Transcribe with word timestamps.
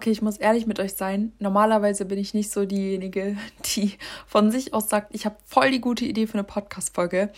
okay, 0.00 0.10
ich 0.10 0.22
muss 0.22 0.38
ehrlich 0.38 0.66
mit 0.66 0.80
euch 0.80 0.94
sein. 0.94 1.34
Normalerweise 1.40 2.06
bin 2.06 2.18
ich 2.18 2.32
nicht 2.32 2.50
so 2.50 2.64
diejenige, 2.64 3.36
die 3.76 3.98
von 4.26 4.50
sich 4.50 4.72
aus 4.72 4.88
sagt, 4.88 5.14
ich 5.14 5.26
habe 5.26 5.36
voll 5.44 5.70
die 5.70 5.82
gute 5.82 6.06
Idee 6.06 6.26
für 6.26 6.34
eine 6.34 6.44
Podcast-Folge. 6.44 7.28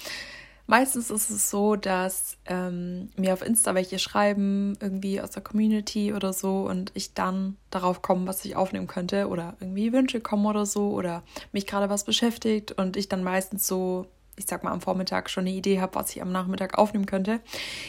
Meistens 0.68 1.10
ist 1.10 1.28
es 1.28 1.50
so, 1.50 1.75
dass 1.75 2.36
ähm, 2.46 3.10
mir 3.17 3.33
auf 3.33 3.44
Insta 3.44 3.75
welche 3.75 3.98
schreiben, 3.98 4.78
irgendwie 4.80 5.20
aus 5.20 5.33
der 5.33 5.42
Community 5.42 6.12
oder 6.12 6.33
so, 6.33 6.68
und 6.68 6.92
ich 6.94 7.14
dann 7.14 7.56
darauf 7.70 8.00
komme, 8.00 8.29
was 8.29 8.45
ich 8.45 8.54
aufnehmen 8.54 8.86
könnte, 8.86 9.26
oder 9.26 9.56
irgendwie 9.58 9.92
Wünsche 9.92 10.20
kommen 10.20 10.46
oder 10.46 10.64
so, 10.64 10.90
oder 10.90 11.24
mich 11.50 11.66
gerade 11.66 11.90
was 11.90 12.04
beschäftigt 12.04 12.70
und 12.70 12.96
ich 12.96 13.08
dann 13.08 13.24
meistens 13.24 13.66
so, 13.66 14.06
ich 14.36 14.46
sag 14.46 14.62
mal, 14.62 14.70
am 14.70 14.80
Vormittag 14.80 15.30
schon 15.30 15.46
eine 15.46 15.56
Idee 15.56 15.80
habe, 15.80 15.96
was 15.96 16.14
ich 16.14 16.22
am 16.22 16.30
Nachmittag 16.30 16.79
aufnehmen 16.79 17.06
könnte. 17.06 17.40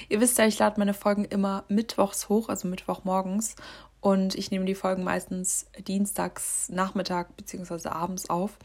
Ihr 0.09 0.19
wisst 0.19 0.39
ja, 0.39 0.47
ich 0.47 0.57
lade 0.57 0.79
meine 0.79 0.95
Folgen 0.95 1.25
immer 1.25 1.63
mittwochs 1.67 2.27
hoch, 2.27 2.49
also 2.49 2.67
Mittwochmorgens, 2.67 3.55
und 4.03 4.35
ich 4.35 4.51
nehme 4.51 4.65
die 4.65 4.75
Folgen 4.75 5.05
meistens 5.05 5.65
dienstags 5.87 6.67
Nachmittag 6.67 7.37
bzw. 7.37 7.87
abends 7.87 8.29
auf. 8.29 8.57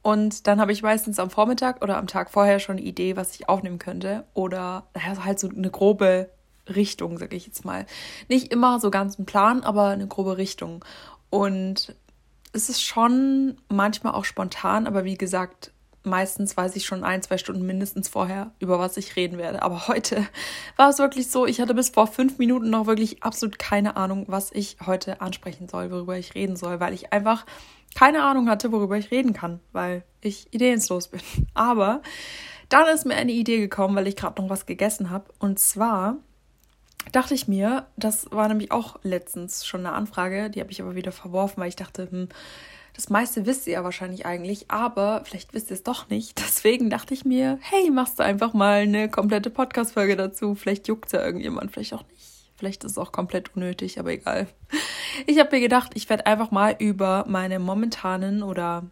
Und 0.00 0.46
dann 0.46 0.60
habe 0.60 0.70
ich 0.70 0.84
meistens 0.84 1.18
am 1.18 1.28
Vormittag 1.28 1.82
oder 1.82 1.96
am 1.96 2.06
Tag 2.06 2.30
vorher 2.30 2.60
schon 2.60 2.76
eine 2.76 2.86
Idee, 2.86 3.16
was 3.16 3.34
ich 3.34 3.48
aufnehmen 3.48 3.80
könnte. 3.80 4.22
Oder 4.32 4.86
halt 4.94 5.40
so 5.40 5.48
eine 5.48 5.72
grobe 5.72 6.30
Richtung, 6.72 7.18
sage 7.18 7.34
ich 7.34 7.46
jetzt 7.46 7.64
mal. 7.64 7.84
Nicht 8.28 8.52
immer 8.52 8.78
so 8.78 8.92
ganz 8.92 9.18
ein 9.18 9.26
Plan, 9.26 9.64
aber 9.64 9.88
eine 9.88 10.06
grobe 10.06 10.36
Richtung. 10.36 10.84
Und 11.30 11.96
es 12.52 12.68
ist 12.68 12.80
schon 12.80 13.60
manchmal 13.68 14.14
auch 14.14 14.24
spontan, 14.24 14.86
aber 14.86 15.04
wie 15.04 15.18
gesagt, 15.18 15.72
meistens 16.06 16.56
weiß 16.56 16.76
ich 16.76 16.86
schon 16.86 17.04
ein, 17.04 17.22
zwei 17.22 17.36
Stunden 17.36 17.66
mindestens 17.66 18.08
vorher, 18.08 18.52
über 18.60 18.78
was 18.78 18.96
ich 18.96 19.16
reden 19.16 19.38
werde. 19.38 19.62
Aber 19.62 19.88
heute 19.88 20.26
war 20.76 20.88
es 20.88 20.98
wirklich 20.98 21.30
so, 21.30 21.46
ich 21.46 21.60
hatte 21.60 21.74
bis 21.74 21.90
vor 21.90 22.06
fünf 22.06 22.38
Minuten 22.38 22.70
noch 22.70 22.86
wirklich 22.86 23.22
absolut 23.22 23.58
keine 23.58 23.96
Ahnung, 23.96 24.24
was 24.28 24.52
ich 24.52 24.78
heute 24.86 25.20
ansprechen 25.20 25.68
soll, 25.68 25.90
worüber 25.90 26.16
ich 26.16 26.34
reden 26.34 26.56
soll, 26.56 26.80
weil 26.80 26.94
ich 26.94 27.12
einfach 27.12 27.44
keine 27.94 28.22
Ahnung 28.22 28.48
hatte, 28.48 28.72
worüber 28.72 28.96
ich 28.96 29.10
reden 29.10 29.32
kann, 29.32 29.60
weil 29.72 30.04
ich 30.20 30.52
ideenslos 30.52 31.08
bin. 31.08 31.20
Aber 31.54 32.02
dann 32.68 32.86
ist 32.88 33.06
mir 33.06 33.16
eine 33.16 33.32
Idee 33.32 33.58
gekommen, 33.58 33.96
weil 33.96 34.06
ich 34.06 34.16
gerade 34.16 34.40
noch 34.40 34.50
was 34.50 34.66
gegessen 34.66 35.10
habe. 35.10 35.26
Und 35.38 35.58
zwar 35.58 36.16
dachte 37.12 37.34
ich 37.34 37.48
mir, 37.48 37.86
das 37.96 38.30
war 38.30 38.48
nämlich 38.48 38.72
auch 38.72 38.98
letztens 39.02 39.66
schon 39.66 39.86
eine 39.86 39.94
Anfrage, 39.94 40.50
die 40.50 40.60
habe 40.60 40.72
ich 40.72 40.82
aber 40.82 40.94
wieder 40.94 41.12
verworfen, 41.12 41.60
weil 41.60 41.68
ich 41.68 41.76
dachte, 41.76 42.10
hm, 42.10 42.28
das 42.96 43.10
meiste 43.10 43.44
wisst 43.44 43.66
ihr 43.66 43.74
ja 43.74 43.84
wahrscheinlich 43.84 44.24
eigentlich, 44.24 44.70
aber 44.70 45.22
vielleicht 45.24 45.52
wisst 45.52 45.70
ihr 45.70 45.74
es 45.74 45.82
doch 45.82 46.08
nicht. 46.08 46.38
Deswegen 46.46 46.88
dachte 46.88 47.12
ich 47.12 47.24
mir, 47.26 47.58
hey, 47.60 47.90
machst 47.90 48.18
du 48.18 48.24
einfach 48.24 48.54
mal 48.54 48.80
eine 48.80 49.10
komplette 49.10 49.50
Podcast-Folge 49.50 50.16
dazu. 50.16 50.54
Vielleicht 50.54 50.88
juckt 50.88 51.12
ja 51.12 51.24
irgendjemand, 51.24 51.72
vielleicht 51.72 51.92
auch 51.92 52.06
nicht. 52.08 52.24
Vielleicht 52.56 52.84
ist 52.84 52.92
es 52.92 52.98
auch 52.98 53.12
komplett 53.12 53.54
unnötig, 53.54 54.00
aber 54.00 54.12
egal. 54.12 54.46
Ich 55.26 55.38
habe 55.38 55.54
mir 55.54 55.60
gedacht, 55.60 55.92
ich 55.94 56.08
werde 56.08 56.24
einfach 56.24 56.50
mal 56.50 56.74
über 56.78 57.26
meine 57.28 57.58
momentanen 57.58 58.42
oder 58.42 58.84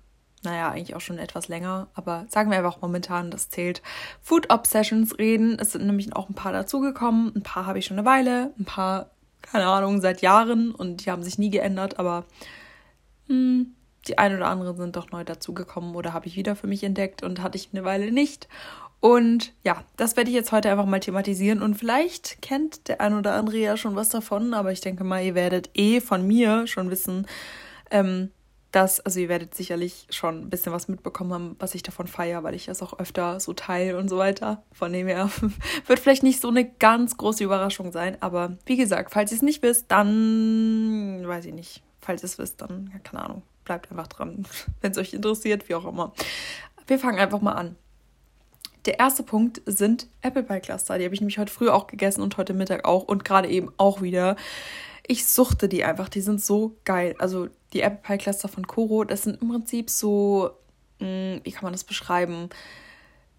naja, 0.42 0.68
eigentlich 0.68 0.94
auch 0.94 1.00
schon 1.00 1.16
etwas 1.16 1.48
länger, 1.48 1.88
aber 1.94 2.26
sagen 2.28 2.50
wir 2.50 2.58
einfach 2.58 2.82
momentan, 2.82 3.30
das 3.30 3.48
zählt, 3.48 3.80
Food 4.20 4.52
Obsessions 4.52 5.18
reden. 5.18 5.58
Es 5.58 5.72
sind 5.72 5.86
nämlich 5.86 6.14
auch 6.14 6.28
ein 6.28 6.34
paar 6.34 6.52
dazugekommen. 6.52 7.34
Ein 7.34 7.42
paar 7.42 7.64
habe 7.64 7.78
ich 7.78 7.86
schon 7.86 7.98
eine 7.98 8.06
Weile, 8.06 8.52
ein 8.58 8.66
paar, 8.66 9.12
keine 9.40 9.64
Ahnung, 9.66 10.02
seit 10.02 10.20
Jahren 10.20 10.74
und 10.74 11.06
die 11.06 11.10
haben 11.10 11.22
sich 11.22 11.38
nie 11.38 11.48
geändert, 11.48 11.98
aber 11.98 12.26
hm, 13.28 13.74
die 14.08 14.18
ein 14.18 14.34
oder 14.34 14.46
anderen 14.46 14.76
sind 14.76 14.96
doch 14.96 15.10
neu 15.10 15.24
dazugekommen 15.24 15.94
oder 15.94 16.12
habe 16.12 16.26
ich 16.26 16.36
wieder 16.36 16.56
für 16.56 16.66
mich 16.66 16.84
entdeckt 16.84 17.22
und 17.22 17.42
hatte 17.42 17.56
ich 17.56 17.70
eine 17.72 17.84
Weile 17.84 18.12
nicht. 18.12 18.48
Und 19.00 19.52
ja, 19.64 19.84
das 19.98 20.16
werde 20.16 20.30
ich 20.30 20.34
jetzt 20.34 20.50
heute 20.50 20.70
einfach 20.70 20.86
mal 20.86 20.98
thematisieren. 20.98 21.60
Und 21.60 21.74
vielleicht 21.74 22.40
kennt 22.40 22.88
der 22.88 23.02
ein 23.02 23.12
oder 23.12 23.34
andere 23.34 23.58
ja 23.58 23.76
schon 23.76 23.96
was 23.96 24.08
davon, 24.08 24.54
aber 24.54 24.72
ich 24.72 24.80
denke 24.80 25.04
mal, 25.04 25.22
ihr 25.22 25.34
werdet 25.34 25.68
eh 25.74 26.00
von 26.00 26.26
mir 26.26 26.66
schon 26.66 26.90
wissen, 26.90 27.26
ähm, 27.90 28.30
dass, 28.74 29.00
also 29.00 29.20
ihr 29.20 29.28
werdet 29.28 29.54
sicherlich 29.54 30.06
schon 30.10 30.40
ein 30.40 30.48
bisschen 30.48 30.72
was 30.72 30.88
mitbekommen 30.88 31.32
haben, 31.34 31.56
was 31.58 31.74
ich 31.74 31.82
davon 31.82 32.06
feiere, 32.06 32.42
weil 32.42 32.54
ich 32.54 32.64
das 32.64 32.82
auch 32.82 32.98
öfter 32.98 33.38
so 33.40 33.52
teile 33.52 33.98
und 33.98 34.08
so 34.08 34.16
weiter. 34.16 34.62
Von 34.72 34.92
dem 34.92 35.06
her 35.06 35.30
wird 35.86 35.98
vielleicht 35.98 36.22
nicht 36.22 36.40
so 36.40 36.48
eine 36.48 36.64
ganz 36.64 37.18
große 37.18 37.44
Überraschung 37.44 37.92
sein, 37.92 38.16
aber 38.20 38.56
wie 38.64 38.76
gesagt, 38.76 39.12
falls 39.12 39.30
ihr 39.32 39.36
es 39.36 39.42
nicht 39.42 39.62
wisst, 39.62 39.86
dann 39.88 41.22
weiß 41.26 41.44
ich 41.44 41.52
nicht. 41.52 41.82
Falls 42.00 42.22
ihr 42.22 42.26
es 42.26 42.38
wisst, 42.38 42.62
dann, 42.62 42.90
ja, 42.92 42.98
keine 43.00 43.24
Ahnung, 43.24 43.42
bleibt 43.64 43.90
einfach 43.90 44.06
dran, 44.06 44.46
wenn 44.80 44.92
es 44.92 44.98
euch 44.98 45.14
interessiert, 45.14 45.68
wie 45.68 45.74
auch 45.74 45.84
immer. 45.84 46.12
Wir 46.86 46.98
fangen 46.98 47.18
einfach 47.18 47.40
mal 47.40 47.52
an. 47.52 47.76
Der 48.84 48.98
erste 48.98 49.22
Punkt 49.22 49.62
sind 49.64 50.06
Apple 50.20 50.42
Pie 50.42 50.60
Cluster. 50.60 50.98
Die 50.98 51.04
habe 51.04 51.14
ich 51.14 51.20
nämlich 51.20 51.38
heute 51.38 51.52
früh 51.52 51.70
auch 51.70 51.86
gegessen 51.86 52.20
und 52.20 52.36
heute 52.36 52.52
Mittag 52.52 52.84
auch 52.84 53.04
und 53.04 53.24
gerade 53.24 53.48
eben 53.48 53.72
auch 53.78 54.02
wieder. 54.02 54.36
Ich 55.06 55.26
suchte 55.26 55.68
die 55.68 55.84
einfach. 55.84 56.10
Die 56.10 56.20
sind 56.20 56.42
so 56.42 56.76
geil. 56.84 57.14
Also 57.18 57.48
die 57.72 57.80
Apple 57.80 58.00
Pie 58.02 58.22
Cluster 58.22 58.48
von 58.48 58.66
Koro, 58.66 59.04
das 59.04 59.22
sind 59.22 59.40
im 59.40 59.48
Prinzip 59.48 59.88
so, 59.88 60.50
hm, 60.98 61.40
wie 61.42 61.50
kann 61.50 61.64
man 61.64 61.72
das 61.72 61.84
beschreiben? 61.84 62.50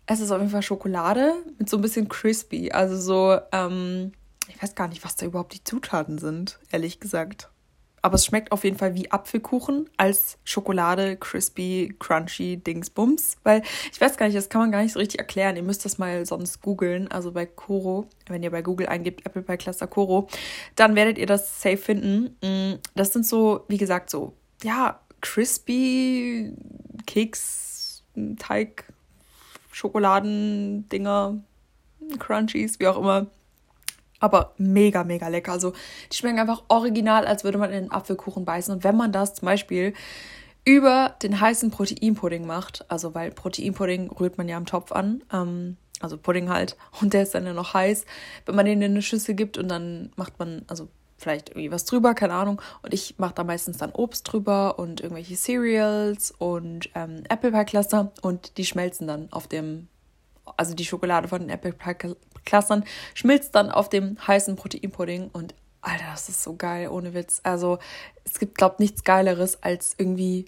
Es 0.07 0.19
ist 0.19 0.31
auf 0.31 0.39
jeden 0.39 0.51
Fall 0.51 0.63
Schokolade 0.63 1.33
mit 1.59 1.69
so 1.69 1.77
ein 1.77 1.81
bisschen 1.81 2.09
crispy. 2.09 2.71
Also 2.71 2.97
so, 2.97 3.39
ähm, 3.51 4.13
ich 4.47 4.61
weiß 4.61 4.73
gar 4.73 4.87
nicht, 4.87 5.03
was 5.03 5.15
da 5.15 5.27
überhaupt 5.27 5.53
die 5.53 5.63
Zutaten 5.63 6.17
sind, 6.17 6.59
ehrlich 6.71 6.99
gesagt 6.99 7.49
aber 8.05 8.15
es 8.15 8.25
schmeckt 8.25 8.51
auf 8.51 8.63
jeden 8.63 8.77
Fall 8.77 8.93
wie 8.93 9.09
Apfelkuchen 9.09 9.89
als 9.97 10.37
Schokolade, 10.43 11.17
crispy, 11.17 11.95
crunchy 11.97 12.57
Dingsbums. 12.57 13.37
Weil 13.41 13.63
ich 13.91 13.99
weiß 13.99 14.15
gar 14.15 14.27
nicht, 14.27 14.37
das 14.37 14.47
kann 14.47 14.61
man 14.61 14.71
gar 14.71 14.83
nicht 14.83 14.93
so 14.93 14.99
richtig 14.99 15.17
erklären. 15.17 15.55
Ihr 15.55 15.63
müsst 15.63 15.85
das 15.85 15.97
mal 15.97 16.23
sonst 16.23 16.61
googeln. 16.61 17.09
Also 17.09 17.31
bei 17.31 17.47
Koro, 17.47 18.07
wenn 18.27 18.43
ihr 18.43 18.51
bei 18.51 18.61
Google 18.61 18.85
eingibt, 18.85 19.25
Apple 19.25 19.41
Pie 19.41 19.57
Cluster 19.57 19.87
Koro, 19.87 20.27
dann 20.75 20.95
werdet 20.95 21.17
ihr 21.17 21.25
das 21.25 21.59
safe 21.59 21.77
finden. 21.77 22.37
Mm, 22.43 22.79
das 22.93 23.11
sind 23.11 23.25
so, 23.25 23.65
wie 23.69 23.77
gesagt, 23.77 24.11
so, 24.11 24.33
ja, 24.61 24.99
crispy 25.21 26.53
Keks, 27.07 28.03
Teig, 28.37 28.85
Schokoladendinger, 29.71 31.39
Crunchies, 32.19 32.79
wie 32.79 32.85
auch 32.85 32.99
immer 32.99 33.25
aber 34.19 34.53
mega, 34.57 35.03
mega 35.03 35.27
lecker. 35.27 35.51
Also 35.51 35.73
die 36.11 36.17
schmecken 36.17 36.39
einfach 36.39 36.63
original, 36.67 37.25
als 37.25 37.43
würde 37.43 37.57
man 37.57 37.71
in 37.71 37.77
einen 37.77 37.91
Apfelkuchen 37.91 38.45
beißen. 38.45 38.73
Und 38.73 38.83
wenn 38.83 38.95
man 38.95 39.11
das 39.11 39.35
zum 39.35 39.45
Beispiel 39.45 39.93
über 40.65 41.15
den 41.21 41.39
heißen 41.39 41.69
Proteinpudding 41.71 42.45
macht, 42.45 42.85
also 42.89 43.13
weil 43.13 43.31
Proteinpudding 43.31 44.09
rührt 44.11 44.37
man 44.37 44.49
ja 44.49 44.57
am 44.57 44.65
Topf 44.65 44.91
an, 44.91 45.23
ähm, 45.31 45.77
also 45.99 46.17
Pudding 46.17 46.49
halt, 46.49 46.75
und 47.01 47.13
der 47.13 47.23
ist 47.23 47.35
dann 47.35 47.45
ja 47.45 47.53
noch 47.53 47.73
heiß, 47.73 48.05
wenn 48.45 48.55
man 48.55 48.65
den 48.65 48.81
in 48.81 48.91
eine 48.91 49.01
Schüssel 49.01 49.35
gibt 49.35 49.57
und 49.57 49.69
dann 49.69 50.11
macht 50.15 50.39
man, 50.39 50.63
also 50.67 50.89
vielleicht 51.17 51.49
irgendwie 51.49 51.71
was 51.71 51.85
drüber, 51.85 52.13
keine 52.13 52.33
Ahnung. 52.33 52.61
Und 52.81 52.93
ich 52.93 53.15
mache 53.17 53.35
da 53.35 53.43
meistens 53.43 53.77
dann 53.77 53.91
Obst 53.91 54.31
drüber 54.31 54.77
und 54.79 55.01
irgendwelche 55.01 55.35
Cereals 55.35 56.31
und 56.31 56.89
ähm, 56.93 57.23
Apple 57.29 57.51
Pie 57.51 57.65
Cluster 57.65 58.11
und 58.21 58.57
die 58.57 58.65
schmelzen 58.65 59.07
dann 59.07 59.31
auf 59.31 59.47
dem, 59.47 59.87
also 60.57 60.73
die 60.73 60.85
Schokolade 60.85 61.27
von 61.27 61.41
den 61.41 61.49
Apple 61.49 61.73
Pie 61.73 62.15
Clustern, 62.45 62.85
schmilzt 63.13 63.55
dann 63.55 63.71
auf 63.71 63.89
dem 63.89 64.17
heißen 64.25 64.55
Proteinpudding 64.55 65.29
und 65.33 65.55
Alter, 65.81 66.05
das 66.11 66.29
ist 66.29 66.41
so 66.41 66.55
geil, 66.55 66.89
ohne 66.89 67.13
Witz. 67.13 67.41
Also 67.43 67.77
es 68.23 68.39
gibt, 68.39 68.57
glaube 68.57 68.75
ich, 68.75 68.79
nichts 68.79 69.03
Geileres, 69.03 69.61
als 69.61 69.93
irgendwie 69.97 70.45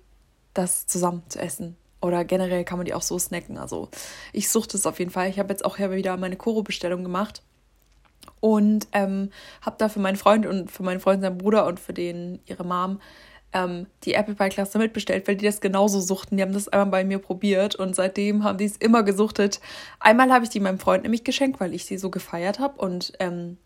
das 0.54 0.88
zusammen 0.88 1.24
zu 1.30 1.40
essen. 1.40 1.78
Oder 2.02 2.26
generell 2.26 2.64
kann 2.64 2.78
man 2.78 2.86
die 2.86 2.94
auch 2.94 3.02
so 3.04 3.20
snacken. 3.20 3.58
Also 3.58 3.90
ich 4.34 4.50
suchte 4.50 4.78
es 4.78 4.86
auf 4.86 5.00
jeden 5.00 5.12
Fall. 5.12 5.30
Ich 5.30 5.40
habe 5.40 5.50
jetzt 5.50 5.66
auch 5.66 5.78
wieder 5.78 6.18
meine 6.18 6.38
Koro-Bestellung 6.38 7.04
gemacht 7.04 7.44
und 8.40 8.88
ähm, 8.92 9.32
habe 9.62 9.76
da 9.80 9.90
für 9.90 10.00
meinen 10.00 10.16
Freund 10.16 10.46
und 10.46 10.72
für 10.72 10.84
meinen 10.84 11.00
Freund, 11.00 11.22
seinen 11.22 11.38
Bruder 11.38 11.66
und 11.66 11.80
für 11.80 11.94
den 11.94 12.40
ihre 12.46 12.64
Mom 12.64 13.00
ähm, 13.54 13.88
die 14.04 14.14
Apple 14.14 14.36
Pie 14.36 14.50
Cluster 14.50 14.80
mitbestellt, 14.80 15.28
weil 15.28 15.36
die 15.36 15.46
das 15.46 15.62
genauso 15.62 16.00
suchten. 16.00 16.38
Die 16.38 16.44
haben 16.44 16.54
das 16.54 16.68
einmal 16.68 16.88
bei 16.88 17.04
mir 17.04 17.20
probiert 17.20 17.76
und 17.76 17.96
seitdem 17.96 18.44
haben 18.44 18.58
die 18.58 18.66
es 18.66 18.78
immer 18.78 19.04
gesuchtet. 19.04 19.60
Einmal 20.00 20.32
habe 20.32 20.44
ich 20.44 20.50
die 20.50 20.60
meinem 20.60 20.80
Freund 20.80 21.04
nämlich 21.04 21.24
geschenkt, 21.24 21.60
weil 21.60 21.74
ich 21.74 21.86
sie 21.86 21.98
so 21.98 22.10
gefeiert 22.10 22.60
habe 22.60 22.80
und 22.80 23.14
ähm, 23.20 23.58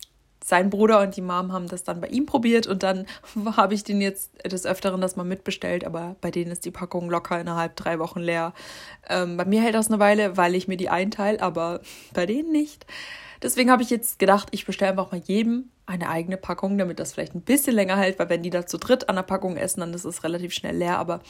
sein 0.44 0.70
Bruder 0.70 1.02
und 1.02 1.16
die 1.16 1.22
Mom 1.22 1.53
haben 1.53 1.68
das 1.68 1.84
dann 1.84 2.02
bei 2.02 2.08
ihm 2.08 2.25
probiert 2.25 2.66
und 2.68 2.84
dann 2.84 3.06
habe 3.58 3.74
ich 3.74 3.84
den 3.84 4.02
jetzt 4.02 4.31
des 4.46 4.66
Öfteren 4.66 5.02
das 5.02 5.16
mal 5.16 5.23
mitbestellt, 5.23 5.85
aber 5.85 6.16
bei 6.22 6.32
denen 6.32 6.52
ist 6.52 6.66
die 6.66 6.72
Packung 6.72 7.09
locker 7.09 7.40
innerhalb 7.40 7.76
drei 7.76 8.00
Wochen 8.00 8.20
leer. 8.20 8.53
Ähm, 9.08 9.38
bei 9.38 9.46
mir 9.46 9.61
hält 9.61 9.76
das 9.76 9.88
eine 9.88 10.00
Weile, 10.00 10.38
weil 10.38 10.55
ich 10.55 10.67
mir 10.67 10.78
die 10.78 10.90
einteile, 10.90 11.41
aber 11.41 11.82
bei 12.14 12.26
denen 12.26 12.52
nicht. 12.52 12.85
Deswegen 13.41 13.72
habe 13.72 13.82
ich 13.84 13.90
jetzt 13.90 14.20
gedacht, 14.20 14.49
ich 14.52 14.66
bestelle 14.66 14.91
einfach 14.91 15.11
mal 15.11 15.22
jedem 15.23 15.72
eine 15.85 16.09
eigene 16.09 16.38
Packung, 16.38 16.78
damit 16.78 16.99
das 16.99 17.14
vielleicht 17.14 17.35
ein 17.35 17.41
bisschen 17.41 17.76
länger 17.76 17.97
hält, 17.97 18.20
weil 18.20 18.29
wenn 18.29 18.43
die 18.43 18.49
da 18.49 18.66
zu 18.66 18.78
dritt 18.78 19.09
an 19.09 19.16
der 19.16 19.23
Packung 19.23 19.58
essen, 19.58 19.79
dann 19.79 19.93
ist 19.93 20.05
es 20.05 20.23
relativ 20.23 20.53
schnell 20.53 20.78
leer. 20.78 20.97
Aber 20.97 21.22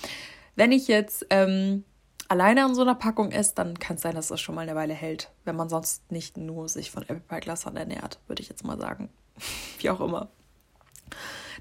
wenn 0.56 0.72
ich 0.72 0.88
jetzt 0.88 1.25
ähm, 1.30 1.86
alleine 2.28 2.66
an 2.66 2.75
so 2.75 2.81
einer 2.81 2.96
Packung 2.96 3.31
esse, 3.31 3.56
dann 3.56 3.80
kann 3.80 3.96
es 3.96 4.02
sein, 4.02 4.16
dass 4.16 4.28
das 4.28 4.42
schon 4.42 4.56
mal 4.56 4.62
eine 4.62 4.75
Weile 4.75 4.94
hält, 4.94 5.31
wenn 5.46 5.56
man 5.56 5.69
sonst 5.69 6.12
nicht 6.12 6.38
nur 6.38 6.69
sich 6.69 6.92
von 6.92 7.04
Apple 7.04 7.22
Pie 7.28 7.40
Glasern 7.40 7.78
ernährt, 7.78 8.19
würde 8.28 8.42
ich 8.42 8.50
jetzt 8.50 8.63
mal 8.63 8.78
sagen. 8.78 9.10
Wie 9.80 9.90
auch 9.90 10.02
immer. 10.02 10.30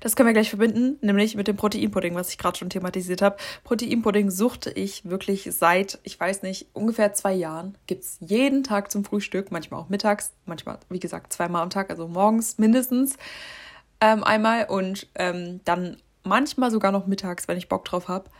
Das 0.00 0.14
können 0.14 0.28
wir 0.28 0.32
gleich 0.32 0.50
verbinden, 0.50 0.98
nämlich 1.00 1.34
mit 1.34 1.48
dem 1.48 1.56
Proteinpudding, 1.56 2.14
was 2.14 2.30
ich 2.30 2.38
gerade 2.38 2.58
schon 2.58 2.70
thematisiert 2.70 3.22
habe. 3.22 3.36
Proteinpudding 3.64 4.30
suchte 4.30 4.70
ich 4.70 5.08
wirklich 5.08 5.48
seit, 5.52 5.98
ich 6.04 6.18
weiß 6.18 6.42
nicht, 6.42 6.68
ungefähr 6.72 7.12
zwei 7.12 7.34
Jahren. 7.34 7.76
Gibt 7.86 8.04
es 8.04 8.18
jeden 8.20 8.62
Tag 8.62 8.90
zum 8.90 9.04
Frühstück, 9.04 9.50
manchmal 9.50 9.80
auch 9.80 9.88
mittags, 9.88 10.32
manchmal, 10.46 10.78
wie 10.88 11.00
gesagt, 11.00 11.32
zweimal 11.32 11.62
am 11.62 11.70
Tag, 11.70 11.90
also 11.90 12.08
morgens 12.08 12.58
mindestens 12.58 13.16
ähm, 14.00 14.24
einmal 14.24 14.64
und 14.64 15.08
ähm, 15.14 15.60
dann 15.64 15.96
manchmal 16.22 16.70
sogar 16.70 16.92
noch 16.92 17.06
mittags, 17.06 17.48
wenn 17.48 17.58
ich 17.58 17.68
Bock 17.68 17.84
drauf 17.84 18.08
habe. 18.08 18.30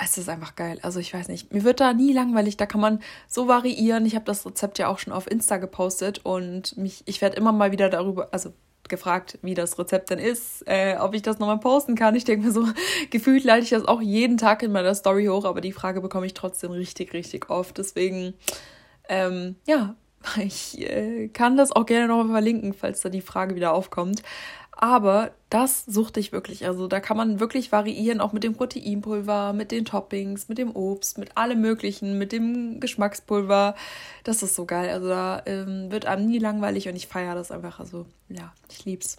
Es 0.00 0.16
ist 0.16 0.28
einfach 0.28 0.54
geil. 0.54 0.78
Also 0.82 1.00
ich 1.00 1.12
weiß 1.12 1.26
nicht, 1.28 1.52
mir 1.52 1.64
wird 1.64 1.80
da 1.80 1.92
nie 1.92 2.12
langweilig. 2.12 2.56
Da 2.56 2.66
kann 2.66 2.80
man 2.80 3.00
so 3.26 3.48
variieren. 3.48 4.06
Ich 4.06 4.14
habe 4.14 4.24
das 4.24 4.46
Rezept 4.46 4.78
ja 4.78 4.86
auch 4.86 4.98
schon 4.98 5.12
auf 5.12 5.28
Insta 5.28 5.56
gepostet 5.56 6.24
und 6.24 6.76
mich, 6.76 7.02
ich 7.06 7.20
werde 7.20 7.36
immer 7.36 7.50
mal 7.50 7.72
wieder 7.72 7.88
darüber, 7.88 8.28
also 8.30 8.52
gefragt, 8.88 9.38
wie 9.42 9.54
das 9.54 9.78
Rezept 9.78 10.10
denn 10.10 10.18
ist, 10.18 10.62
äh, 10.66 10.96
ob 10.98 11.14
ich 11.14 11.22
das 11.22 11.38
nochmal 11.38 11.60
posten 11.60 11.94
kann. 11.94 12.14
Ich 12.14 12.24
denke 12.24 12.46
mir 12.46 12.52
so, 12.52 12.66
gefühlt 13.10 13.44
leite 13.44 13.64
ich 13.64 13.70
das 13.70 13.84
auch 13.84 14.00
jeden 14.00 14.36
Tag 14.36 14.62
in 14.62 14.72
meiner 14.72 14.94
Story 14.94 15.26
hoch, 15.26 15.44
aber 15.44 15.60
die 15.60 15.72
Frage 15.72 16.00
bekomme 16.00 16.26
ich 16.26 16.34
trotzdem 16.34 16.70
richtig, 16.70 17.12
richtig 17.12 17.50
oft. 17.50 17.78
Deswegen, 17.78 18.34
ähm, 19.08 19.56
ja, 19.66 19.96
ich 20.42 20.80
äh, 20.80 21.28
kann 21.28 21.56
das 21.56 21.72
auch 21.72 21.86
gerne 21.86 22.08
nochmal 22.08 22.32
verlinken, 22.32 22.74
falls 22.74 23.00
da 23.00 23.08
die 23.08 23.20
Frage 23.20 23.54
wieder 23.54 23.72
aufkommt. 23.72 24.22
Aber 24.80 25.32
das 25.50 25.84
suchte 25.86 26.20
ich 26.20 26.30
wirklich. 26.30 26.64
Also 26.64 26.86
da 26.86 27.00
kann 27.00 27.16
man 27.16 27.40
wirklich 27.40 27.72
variieren, 27.72 28.20
auch 28.20 28.32
mit 28.32 28.44
dem 28.44 28.54
Proteinpulver, 28.54 29.52
mit 29.52 29.72
den 29.72 29.84
Toppings, 29.84 30.48
mit 30.48 30.56
dem 30.56 30.70
Obst, 30.70 31.18
mit 31.18 31.36
allem 31.36 31.60
Möglichen, 31.60 32.16
mit 32.16 32.30
dem 32.30 32.78
Geschmackspulver. 32.78 33.74
Das 34.22 34.44
ist 34.44 34.54
so 34.54 34.66
geil. 34.66 34.88
Also 34.90 35.08
da 35.08 35.42
ähm, 35.46 35.90
wird 35.90 36.06
einem 36.06 36.26
nie 36.26 36.38
langweilig 36.38 36.88
und 36.88 36.94
ich 36.94 37.08
feiere 37.08 37.34
das 37.34 37.50
einfach. 37.50 37.80
Also 37.80 38.06
ja, 38.28 38.52
ich 38.70 38.84
lieb's. 38.84 39.16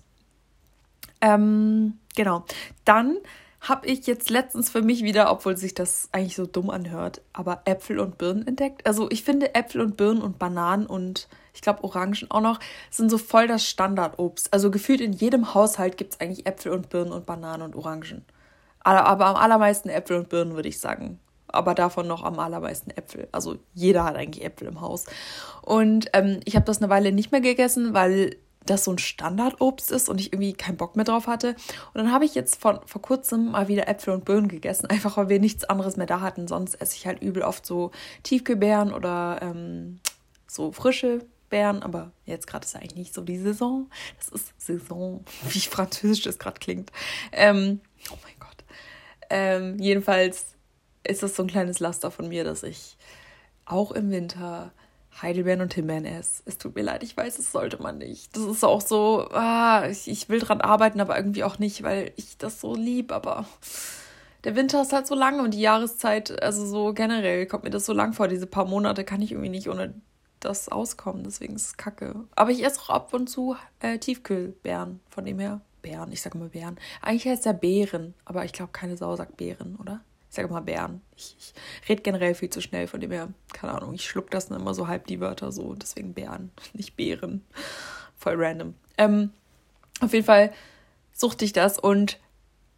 Ähm, 1.20 2.00
genau. 2.16 2.46
Dann 2.86 3.18
habe 3.62 3.88
ich 3.88 4.08
jetzt 4.08 4.30
letztens 4.30 4.70
für 4.70 4.82
mich 4.82 5.04
wieder, 5.04 5.32
obwohl 5.32 5.58
sich 5.58 5.74
das 5.74 6.10
eigentlich 6.12 6.36
so 6.36 6.46
dumm 6.46 6.70
anhört, 6.70 7.22
aber 7.34 7.62
Äpfel 7.66 8.00
und 8.00 8.18
Birnen 8.18 8.48
entdeckt. 8.48 8.88
Also 8.88 9.10
ich 9.12 9.24
finde 9.24 9.54
Äpfel 9.54 9.82
und 9.82 9.98
Birnen 9.98 10.22
und 10.22 10.40
Bananen 10.40 10.86
und 10.86 11.28
ich 11.54 11.62
glaube 11.62 11.84
Orangen 11.84 12.30
auch 12.30 12.42
noch, 12.42 12.60
sind 12.90 13.10
so 13.10 13.18
voll 13.18 13.48
das 13.48 13.66
Standardobst. 13.66 14.54
Also 14.54 14.72
gefühlt 14.72 15.02
in 15.02 15.12
jedem 15.12 15.54
Haushalt 15.54 15.98
gibt 15.98 16.14
es 16.14 16.22
eigentlich 16.22 16.46
Äpfel 16.46 16.72
und 16.72 16.90
Birnen 16.90 17.12
und 17.12 17.26
Bananen 17.26 17.64
und 17.64 17.76
Orangen. 17.76 18.24
Aber 18.82 19.26
am 19.26 19.36
allermeisten 19.36 19.90
Äpfel 19.90 20.18
und 20.18 20.30
Birnen, 20.30 20.56
würde 20.56 20.70
ich 20.70 20.80
sagen. 20.80 21.20
Aber 21.48 21.76
davon 21.76 22.08
noch 22.08 22.24
am 22.24 22.40
allermeisten 22.40 22.92
Äpfel. 22.92 23.28
Also 23.32 23.58
jeder 23.74 24.06
hat 24.06 24.16
eigentlich 24.16 24.46
Äpfel 24.46 24.68
im 24.68 24.82
Haus. 24.82 25.06
Und 25.62 26.10
ähm, 26.14 26.40
ich 26.46 26.56
habe 26.56 26.66
das 26.66 26.78
eine 26.78 26.90
Weile 26.90 27.12
nicht 27.12 27.32
mehr 27.32 27.42
gegessen, 27.42 27.94
weil 27.94 28.38
das 28.70 28.84
so 28.84 28.92
ein 28.92 28.98
Standardobst 28.98 29.92
ist 29.92 30.10
und 30.10 30.20
ich 30.20 30.34
irgendwie 30.34 30.54
keinen 30.54 30.78
Bock 30.78 30.96
mehr 30.96 31.06
drauf 31.06 31.28
hatte. 31.28 31.56
Und 31.94 31.96
dann 31.96 32.12
habe 32.12 32.26
ich 32.26 32.36
jetzt 32.36 32.62
von, 32.62 32.80
vor 32.86 33.02
kurzem 33.02 33.52
mal 33.52 33.68
wieder 33.68 33.88
Äpfel 33.88 34.14
und 34.14 34.26
Birnen 34.26 34.48
gegessen, 34.48 34.86
einfach 34.90 35.18
weil 35.18 35.30
wir 35.30 35.40
nichts 35.40 35.64
anderes 35.66 35.98
mehr 35.98 36.08
da 36.08 36.22
hatten. 36.22 36.48
Sonst 36.48 36.76
esse 36.76 36.96
ich 36.96 37.08
halt 37.08 37.22
übel 37.22 37.44
oft 37.44 37.66
so 37.66 37.92
Tiefkühlbeeren 38.24 38.94
oder 38.94 39.40
ähm, 39.42 40.00
so 40.48 40.72
frische 40.72 41.26
Beeren, 41.50 41.82
aber 41.82 42.12
jetzt 42.26 42.46
gerade 42.46 42.66
ist 42.66 42.76
eigentlich 42.76 42.96
nicht 42.96 43.14
so 43.14 43.22
die 43.22 43.38
Saison. 43.38 43.90
Das 44.18 44.30
ist 44.30 44.54
Saison, 44.62 45.24
wie 45.50 45.60
französisch 45.60 46.24
das 46.24 46.40
gerade 46.40 46.60
klingt. 46.60 46.92
Ähm, 47.32 47.82
oh 48.12 48.18
mein 48.24 48.36
Gott. 48.40 48.64
Ähm, 49.30 49.80
jedenfalls 49.80 50.56
ist 51.04 51.24
das 51.24 51.36
so 51.36 51.44
ein 51.44 51.50
kleines 51.50 51.80
Laster 51.80 52.12
von 52.12 52.28
mir, 52.28 52.44
dass 52.44 52.64
ich 52.64 52.98
auch 53.66 53.92
im 53.92 54.12
Winter 54.12 54.72
Heidelbeeren 55.22 55.62
und 55.62 55.74
Himbeeren 55.74 56.06
esse. 56.06 56.44
Es 56.46 56.58
tut 56.58 56.76
mir 56.76 56.84
leid, 56.84 57.04
ich 57.04 57.16
weiß, 57.16 57.40
es 57.40 57.52
sollte 57.52 57.82
man 57.82 57.98
nicht. 57.98 58.36
Das 58.36 58.44
ist 58.44 58.64
auch 58.64 58.82
so, 58.82 59.28
ah, 59.32 59.88
ich, 59.90 60.08
ich 60.08 60.30
will 60.30 60.40
dran 60.40 60.62
arbeiten, 60.62 61.02
aber 61.02 61.18
irgendwie 61.18 61.44
auch 61.44 61.60
nicht, 61.60 61.84
weil 61.84 62.12
ich 62.16 62.38
das 62.38 62.62
so 62.62 62.76
lieb, 62.76 63.12
aber 63.12 63.46
der 64.44 64.56
Winter 64.56 64.82
ist 64.82 64.94
halt 64.94 65.08
so 65.08 65.16
lang 65.16 65.40
und 65.42 65.54
die 65.54 65.62
Jahreszeit, 65.62 66.42
also 66.42 66.66
so 66.66 66.94
generell 66.94 67.46
kommt 67.46 67.66
mir 67.66 67.70
das 67.70 67.86
so 67.86 67.94
lang 67.94 68.14
vor. 68.14 68.28
Diese 68.28 68.48
paar 68.48 68.66
Monate 68.66 69.04
kann 69.04 69.22
ich 69.22 69.32
irgendwie 69.32 69.50
nicht 69.50 69.70
ohne 69.70 69.94
das 70.40 70.70
auskommen, 70.70 71.24
deswegen 71.26 71.56
ist 71.56 71.66
es 71.66 71.78
kacke. 71.78 72.16
Aber 72.36 72.52
ich 72.52 72.64
esse 72.64 72.80
auch 72.82 72.90
ab 72.90 73.14
und 73.14 73.30
zu 73.30 73.58
äh, 73.82 73.98
Tiefkühlbeeren, 73.98 75.02
von 75.10 75.26
dem 75.26 75.40
her. 75.40 75.62
Beeren, 75.82 76.12
ich 76.12 76.22
sage 76.22 76.38
immer 76.38 76.50
Beeren. 76.50 76.78
Eigentlich 77.02 77.26
heißt 77.26 77.46
der 77.46 77.54
Beeren, 77.54 78.14
aber 78.26 78.44
ich 78.44 78.52
glaube, 78.52 78.72
keine 78.74 78.98
Sau 78.98 79.16
sagt 79.16 79.38
Beeren, 79.38 79.78
oder? 79.78 80.02
Ich 80.30 80.36
sage 80.36 80.48
immer 80.48 80.62
Beeren. 80.62 81.02
Ich, 81.16 81.36
ich 81.40 81.54
rede 81.90 82.04
generell 82.04 82.36
viel 82.36 82.50
zu 82.50 82.62
schnell, 82.62 82.88
von 82.88 83.02
dem 83.02 83.12
her, 83.12 83.30
keine 83.52 83.74
Ahnung, 83.74 83.94
ich 83.94 84.06
schluck 84.06 84.30
das 84.30 84.48
dann 84.48 84.60
immer 84.60 84.74
so 84.74 84.88
halb 84.88 85.08
die 85.08 85.20
Wörter 85.20 85.52
so, 85.52 85.74
deswegen 85.74 86.14
Beeren, 86.14 86.52
nicht 86.74 86.96
Beeren. 86.96 87.46
Voll 88.18 88.36
random. 88.38 88.76
Ähm, 88.98 89.32
auf 90.02 90.14
jeden 90.14 90.26
Fall 90.26 90.54
suchte 91.14 91.46
ich 91.46 91.54
das 91.54 91.80
und 91.80 92.20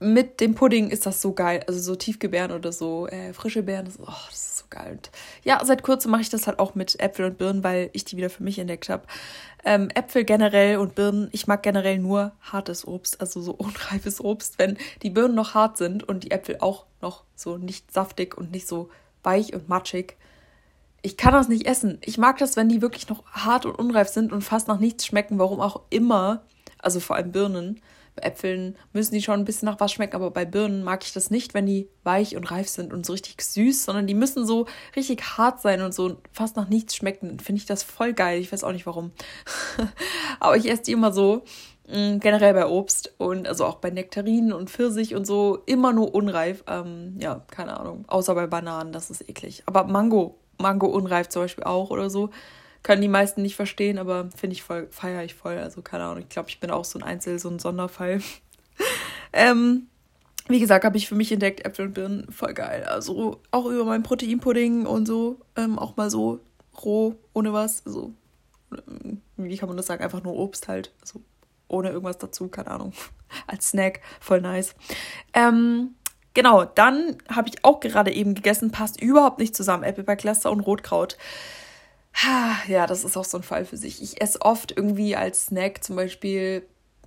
mit 0.01 0.41
dem 0.41 0.55
Pudding 0.55 0.89
ist 0.89 1.05
das 1.05 1.21
so 1.21 1.33
geil. 1.33 1.63
Also 1.67 1.79
so 1.79 1.95
Tiefgebären 1.95 2.51
oder 2.51 2.71
so 2.71 3.07
äh, 3.07 3.33
frische 3.33 3.61
Beeren, 3.61 3.85
das, 3.85 3.99
oh, 3.99 4.07
das 4.29 4.33
ist 4.33 4.57
so 4.57 4.65
geil. 4.71 4.93
Und 4.93 5.11
ja, 5.43 5.63
seit 5.63 5.83
kurzem 5.83 6.09
mache 6.09 6.21
ich 6.21 6.29
das 6.29 6.47
halt 6.47 6.57
auch 6.57 6.73
mit 6.73 6.99
Äpfel 6.99 7.25
und 7.25 7.37
Birnen, 7.37 7.63
weil 7.63 7.91
ich 7.93 8.03
die 8.03 8.17
wieder 8.17 8.31
für 8.31 8.41
mich 8.41 8.57
entdeckt 8.57 8.89
habe. 8.89 9.03
Ähm, 9.63 9.89
Äpfel 9.93 10.23
generell 10.23 10.77
und 10.77 10.95
Birnen, 10.95 11.29
ich 11.33 11.45
mag 11.45 11.61
generell 11.61 11.99
nur 11.99 12.31
hartes 12.41 12.87
Obst, 12.87 13.21
also 13.21 13.41
so 13.41 13.51
unreifes 13.57 14.19
Obst. 14.19 14.57
Wenn 14.57 14.75
die 15.03 15.11
Birnen 15.11 15.35
noch 15.35 15.53
hart 15.53 15.77
sind 15.77 16.07
und 16.07 16.23
die 16.23 16.31
Äpfel 16.31 16.57
auch 16.61 16.85
noch 16.99 17.23
so 17.35 17.57
nicht 17.57 17.93
saftig 17.93 18.35
und 18.35 18.51
nicht 18.51 18.67
so 18.67 18.89
weich 19.21 19.53
und 19.53 19.69
matschig, 19.69 20.17
ich 21.03 21.15
kann 21.15 21.33
das 21.33 21.47
nicht 21.47 21.67
essen. 21.67 21.99
Ich 22.03 22.17
mag 22.17 22.39
das, 22.39 22.55
wenn 22.55 22.69
die 22.69 22.81
wirklich 22.81 23.07
noch 23.07 23.23
hart 23.27 23.67
und 23.67 23.75
unreif 23.75 24.07
sind 24.07 24.31
und 24.31 24.41
fast 24.41 24.67
nach 24.67 24.79
nichts 24.79 25.05
schmecken, 25.05 25.37
warum 25.37 25.59
auch 25.59 25.81
immer. 25.91 26.41
Also 26.79 26.99
vor 26.99 27.17
allem 27.17 27.31
Birnen. 27.31 27.81
Bei 28.15 28.23
Äpfeln 28.23 28.77
müssen 28.93 29.13
die 29.13 29.21
schon 29.21 29.39
ein 29.39 29.45
bisschen 29.45 29.67
nach 29.67 29.79
was 29.79 29.91
schmecken, 29.91 30.15
aber 30.15 30.31
bei 30.31 30.45
Birnen 30.45 30.83
mag 30.83 31.03
ich 31.03 31.13
das 31.13 31.31
nicht, 31.31 31.53
wenn 31.53 31.65
die 31.65 31.87
weich 32.03 32.35
und 32.35 32.49
reif 32.51 32.67
sind 32.67 32.91
und 32.91 33.05
so 33.05 33.13
richtig 33.13 33.41
süß, 33.41 33.85
sondern 33.85 34.07
die 34.07 34.13
müssen 34.13 34.45
so 34.45 34.65
richtig 34.95 35.37
hart 35.37 35.61
sein 35.61 35.81
und 35.81 35.93
so 35.93 36.17
fast 36.33 36.57
nach 36.57 36.67
nichts 36.67 36.95
schmecken. 36.95 37.39
Finde 37.39 37.59
ich 37.59 37.65
das 37.65 37.83
voll 37.83 38.13
geil. 38.13 38.39
Ich 38.39 38.51
weiß 38.51 38.63
auch 38.63 38.73
nicht 38.73 38.85
warum. 38.85 39.11
aber 40.39 40.57
ich 40.57 40.69
esse 40.69 40.83
die 40.83 40.91
immer 40.91 41.13
so. 41.13 41.43
Mm, 41.87 42.19
generell 42.19 42.53
bei 42.53 42.67
Obst 42.67 43.13
und 43.17 43.47
also 43.47 43.65
auch 43.65 43.75
bei 43.75 43.89
Nektarinen 43.89 44.53
und 44.53 44.69
Pfirsich 44.69 45.15
und 45.15 45.25
so 45.25 45.59
immer 45.65 45.93
nur 45.93 46.13
unreif. 46.13 46.63
Ähm, 46.67 47.17
ja, 47.19 47.41
keine 47.51 47.79
Ahnung. 47.79 48.05
Außer 48.07 48.35
bei 48.35 48.47
Bananen, 48.47 48.93
das 48.93 49.09
ist 49.09 49.27
eklig. 49.29 49.63
Aber 49.65 49.85
Mango, 49.85 50.37
Mango 50.57 50.87
unreif 50.87 51.29
zum 51.29 51.43
Beispiel 51.43 51.63
auch 51.63 51.89
oder 51.89 52.09
so 52.09 52.29
können 52.83 53.01
die 53.01 53.07
meisten 53.07 53.41
nicht 53.41 53.55
verstehen, 53.55 53.97
aber 53.97 54.29
finde 54.35 54.55
ich 54.55 54.63
voll, 54.63 54.87
feiere 54.89 55.23
ich 55.23 55.35
voll. 55.35 55.57
Also 55.57 55.81
keine 55.81 56.05
Ahnung, 56.05 56.19
ich 56.23 56.29
glaube, 56.29 56.49
ich 56.49 56.59
bin 56.59 56.71
auch 56.71 56.85
so 56.85 56.99
ein 56.99 57.03
Einzel, 57.03 57.39
so 57.39 57.49
ein 57.49 57.59
Sonderfall. 57.59 58.21
ähm, 59.33 59.87
wie 60.47 60.59
gesagt, 60.59 60.85
habe 60.85 60.97
ich 60.97 61.07
für 61.07 61.15
mich 61.15 61.31
entdeckt, 61.31 61.65
Äpfel 61.65 61.87
und 61.87 61.93
Birnen 61.93 62.31
voll 62.31 62.53
geil. 62.53 62.83
Also 62.83 63.41
auch 63.51 63.65
über 63.65 63.85
meinen 63.85 64.03
Proteinpudding 64.03 64.85
und 64.85 65.05
so, 65.05 65.39
ähm, 65.55 65.77
auch 65.77 65.95
mal 65.97 66.09
so 66.09 66.39
roh, 66.83 67.15
ohne 67.33 67.53
was. 67.53 67.85
Also, 67.85 68.13
wie 69.37 69.57
kann 69.57 69.69
man 69.69 69.77
das 69.77 69.87
sagen? 69.87 70.03
Einfach 70.03 70.23
nur 70.23 70.35
Obst 70.35 70.67
halt. 70.67 70.91
Also 71.01 71.21
ohne 71.67 71.89
irgendwas 71.89 72.17
dazu, 72.17 72.47
keine 72.47 72.71
Ahnung. 72.71 72.93
Als 73.47 73.69
Snack, 73.69 74.01
voll 74.19 74.41
nice. 74.41 74.75
Ähm, 75.33 75.95
genau, 76.33 76.65
dann 76.65 77.17
habe 77.29 77.49
ich 77.49 77.63
auch 77.63 77.79
gerade 77.79 78.11
eben 78.11 78.33
gegessen, 78.33 78.71
passt 78.71 79.01
überhaupt 79.01 79.39
nicht 79.39 79.55
zusammen. 79.55 79.83
Äpfelberglaster 79.83 80.51
und 80.51 80.61
Rotkraut. 80.61 81.17
Ja, 82.67 82.87
das 82.87 83.03
ist 83.03 83.17
auch 83.17 83.25
so 83.25 83.37
ein 83.37 83.43
Fall 83.43 83.65
für 83.65 83.77
sich. 83.77 84.01
Ich 84.01 84.21
esse 84.21 84.41
oft 84.41 84.71
irgendwie 84.75 85.15
als 85.15 85.47
Snack 85.47 85.83
zum 85.83 85.95
Beispiel 85.95 86.65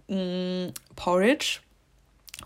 mh, 0.09 0.69
mm, 0.69 0.73
Porridge 0.97 1.61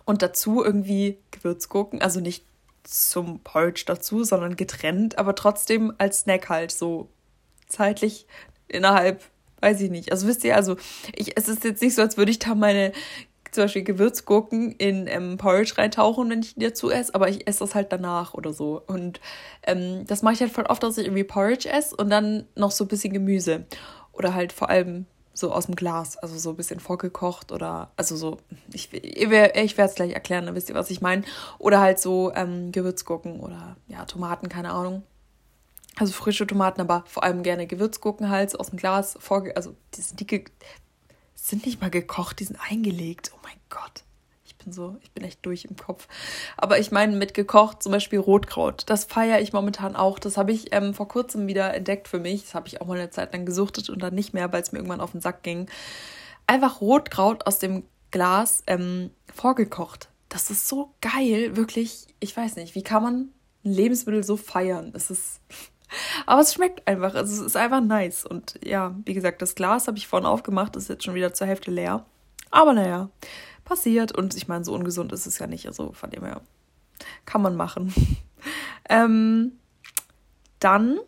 und 0.05 0.23
dazu 0.23 0.65
irgendwie 0.65 1.19
Gewürzgurken. 1.31 2.03
Also 2.03 2.21
nicht 2.21 2.45
zum 2.85 3.41
Porridge 3.41 3.85
dazu, 3.87 4.25
sondern 4.25 4.57
getrennt, 4.57 5.19
aber 5.19 5.35
trotzdem 5.35 5.93
als 5.99 6.21
Snack 6.21 6.49
halt 6.49 6.73
so 6.73 7.09
zeitlich 7.69 8.27
innerhalb, 8.67 9.23
weiß 9.61 9.81
ich 9.81 9.91
nicht. 9.91 10.11
Also 10.11 10.27
wisst 10.27 10.45
ihr, 10.45 10.57
also 10.57 10.77
ich, 11.15 11.37
es 11.37 11.49
ist 11.49 11.65
jetzt 11.65 11.83
nicht 11.83 11.95
so, 11.95 12.03
als 12.03 12.17
würde 12.17 12.31
ich 12.31 12.39
da 12.39 12.55
meine 12.55 12.93
zum 13.53 13.65
Beispiel 13.65 13.85
Gewürzgurken 13.85 14.73
in 14.73 15.07
ähm, 15.07 15.37
Porridge 15.37 15.79
reintauchen, 15.79 16.31
wenn 16.31 16.41
ich 16.41 16.55
die 16.55 16.65
dazu 16.65 16.91
esse, 16.91 17.15
aber 17.15 17.29
ich 17.29 17.47
esse 17.47 17.61
das 17.61 17.75
halt 17.75 17.93
danach 17.93 18.35
oder 18.35 18.53
so. 18.53 18.83
Und 18.87 19.21
ähm, 19.65 20.05
das 20.07 20.23
mache 20.23 20.35
ich 20.35 20.41
halt 20.41 20.53
voll 20.53 20.67
oft, 20.67 20.83
dass 20.83 20.99
ich 20.99 21.07
irgendwie 21.07 21.25
Porridge 21.25 21.69
esse 21.69 21.97
und 21.97 22.11
dann 22.11 22.47
noch 22.55 22.71
so 22.71 22.85
ein 22.85 22.89
bisschen 22.89 23.13
Gemüse. 23.13 23.67
Oder 24.13 24.35
halt 24.35 24.53
vor 24.53 24.69
allem 24.69 25.07
so 25.39 25.53
aus 25.53 25.67
dem 25.67 25.77
Glas, 25.77 26.17
also 26.17 26.37
so 26.37 26.51
ein 26.51 26.57
bisschen 26.57 26.81
vorgekocht 26.81 27.53
oder, 27.53 27.93
also 27.97 28.17
so, 28.17 28.39
ich, 28.73 28.93
ich 28.93 29.31
werde 29.31 29.55
es 29.55 29.95
gleich 29.95 30.13
erklären, 30.13 30.47
dann 30.47 30.55
wisst 30.55 30.69
ihr, 30.69 30.75
was 30.75 30.91
ich 30.91 31.01
meine. 31.01 31.23
Oder 31.59 31.81
halt 31.81 32.01
so 32.01 32.33
ähm, 32.35 32.73
Gewürzgurken 32.73 33.41
oder 33.41 33.77
ja, 33.87 34.05
Tomaten, 34.05 34.49
keine 34.49 34.73
Ahnung. 34.73 35.05
Also 35.97 36.13
frische 36.13 36.47
Tomaten, 36.47 36.81
aber 36.81 37.05
vor 37.07 37.25
allem 37.25 37.43
gerne 37.43 37.67
Gewürzgurken 37.67 38.31
halt 38.31 38.59
aus 38.59 38.71
dem 38.71 38.79
Glas, 38.79 39.17
vorge 39.21 39.57
also 39.57 39.75
die 39.95 40.01
sind 40.01 40.21
dicke, 40.21 40.51
sind 41.49 41.67
nicht 41.67 41.81
mal 41.81 41.91
gekocht, 41.91 42.41
die 42.41 42.45
sind 42.45 42.59
eingelegt. 42.71 43.33
Oh 43.35 43.39
mein 43.43 43.59
Gott. 43.71 44.05
Ich 44.45 44.57
bin 44.57 44.73
so, 44.73 44.97
ich 45.03 45.13
bin 45.13 45.25
echt 45.25 45.45
durch 45.45 45.65
im 45.65 45.77
Kopf. 45.77 46.09
Aber 46.57 46.79
ich 46.79 46.91
meine, 46.91 47.17
mit 47.17 47.35
gekocht, 47.35 47.83
zum 47.83 47.93
Beispiel 47.93 48.19
Rotkraut, 48.19 48.85
das 48.87 49.05
feiere 49.05 49.41
ich 49.41 49.53
momentan 49.53 49.97
auch. 49.97 50.19
Das 50.19 50.37
habe 50.37 50.53
ich 50.53 50.75
ähm, 50.75 50.95
vor 50.95 51.09
kurzem 51.09 51.47
wieder 51.47 51.75
entdeckt 51.75 52.09
für 52.09 52.19
mich. 52.19 52.43
Das 52.43 52.55
habe 52.55 52.69
ich 52.69 52.81
auch 52.81 52.87
mal 52.87 52.99
eine 52.99 53.11
Zeit 53.11 53.33
lang 53.33 53.47
gesuchtet 53.47 53.91
und 53.91 54.03
dann 54.03 54.15
nicht 54.15 54.35
mehr, 54.35 54.53
weil 54.53 54.63
es 54.63 54.73
mir 54.73 54.79
irgendwann 54.79 55.01
auf 55.01 55.13
den 55.13 55.21
Sack 55.21 55.43
ging. 55.43 55.69
Einfach 56.47 56.81
Rotkraut 56.81 57.47
aus 57.47 57.59
dem 57.59 57.85
Glas 58.11 58.63
ähm, 58.67 59.11
vorgekocht. 59.35 60.09
Das 60.29 60.51
ist 60.51 60.69
so 60.69 60.95
geil, 61.01 61.57
wirklich. 61.57 62.07
Ich 62.21 62.37
weiß 62.37 62.57
nicht, 62.57 62.75
wie 62.75 62.83
kann 62.83 63.03
man 63.03 63.15
ein 63.65 63.73
Lebensmittel 63.73 64.25
so 64.25 64.37
feiern? 64.37 64.93
Es 64.95 65.11
ist 65.11 65.41
aber 66.27 66.41
es 66.41 66.55
schmeckt 66.55 66.87
einfach. 66.87 67.15
Also 67.15 67.35
es 67.35 67.41
ist 67.41 67.57
einfach 67.57 67.81
nice. 67.81 68.25
Und 68.25 68.59
ja, 68.65 68.95
wie 69.05 69.15
gesagt, 69.15 69.43
das 69.43 69.55
Glas 69.55 69.87
habe 69.87 69.99
ich 69.99 70.07
vorhin 70.07 70.27
aufgemacht, 70.27 70.77
ist 70.77 70.89
jetzt 70.89 71.05
schon 71.05 71.15
wieder 71.15 71.33
zur 71.33 71.47
Hälfte 71.47 71.71
leer. 71.71 72.05
Aber 72.51 72.73
naja, 72.73 73.11
passiert. 73.65 74.13
Und 74.13 74.35
ich 74.37 74.49
meine, 74.49 74.65
so 74.65 74.75
ungesund 74.75 75.13
ist 75.13 75.27
es 75.27 75.39
ja 75.39 75.47
nicht. 75.47 75.67
Also 75.67 75.93
von 75.93 76.11
dem 76.11 76.25
her 76.25 76.41
kann 77.27 77.43
man 77.43 77.57
machen. 77.57 77.95
ähm, 78.89 79.53
dann, 80.59 80.99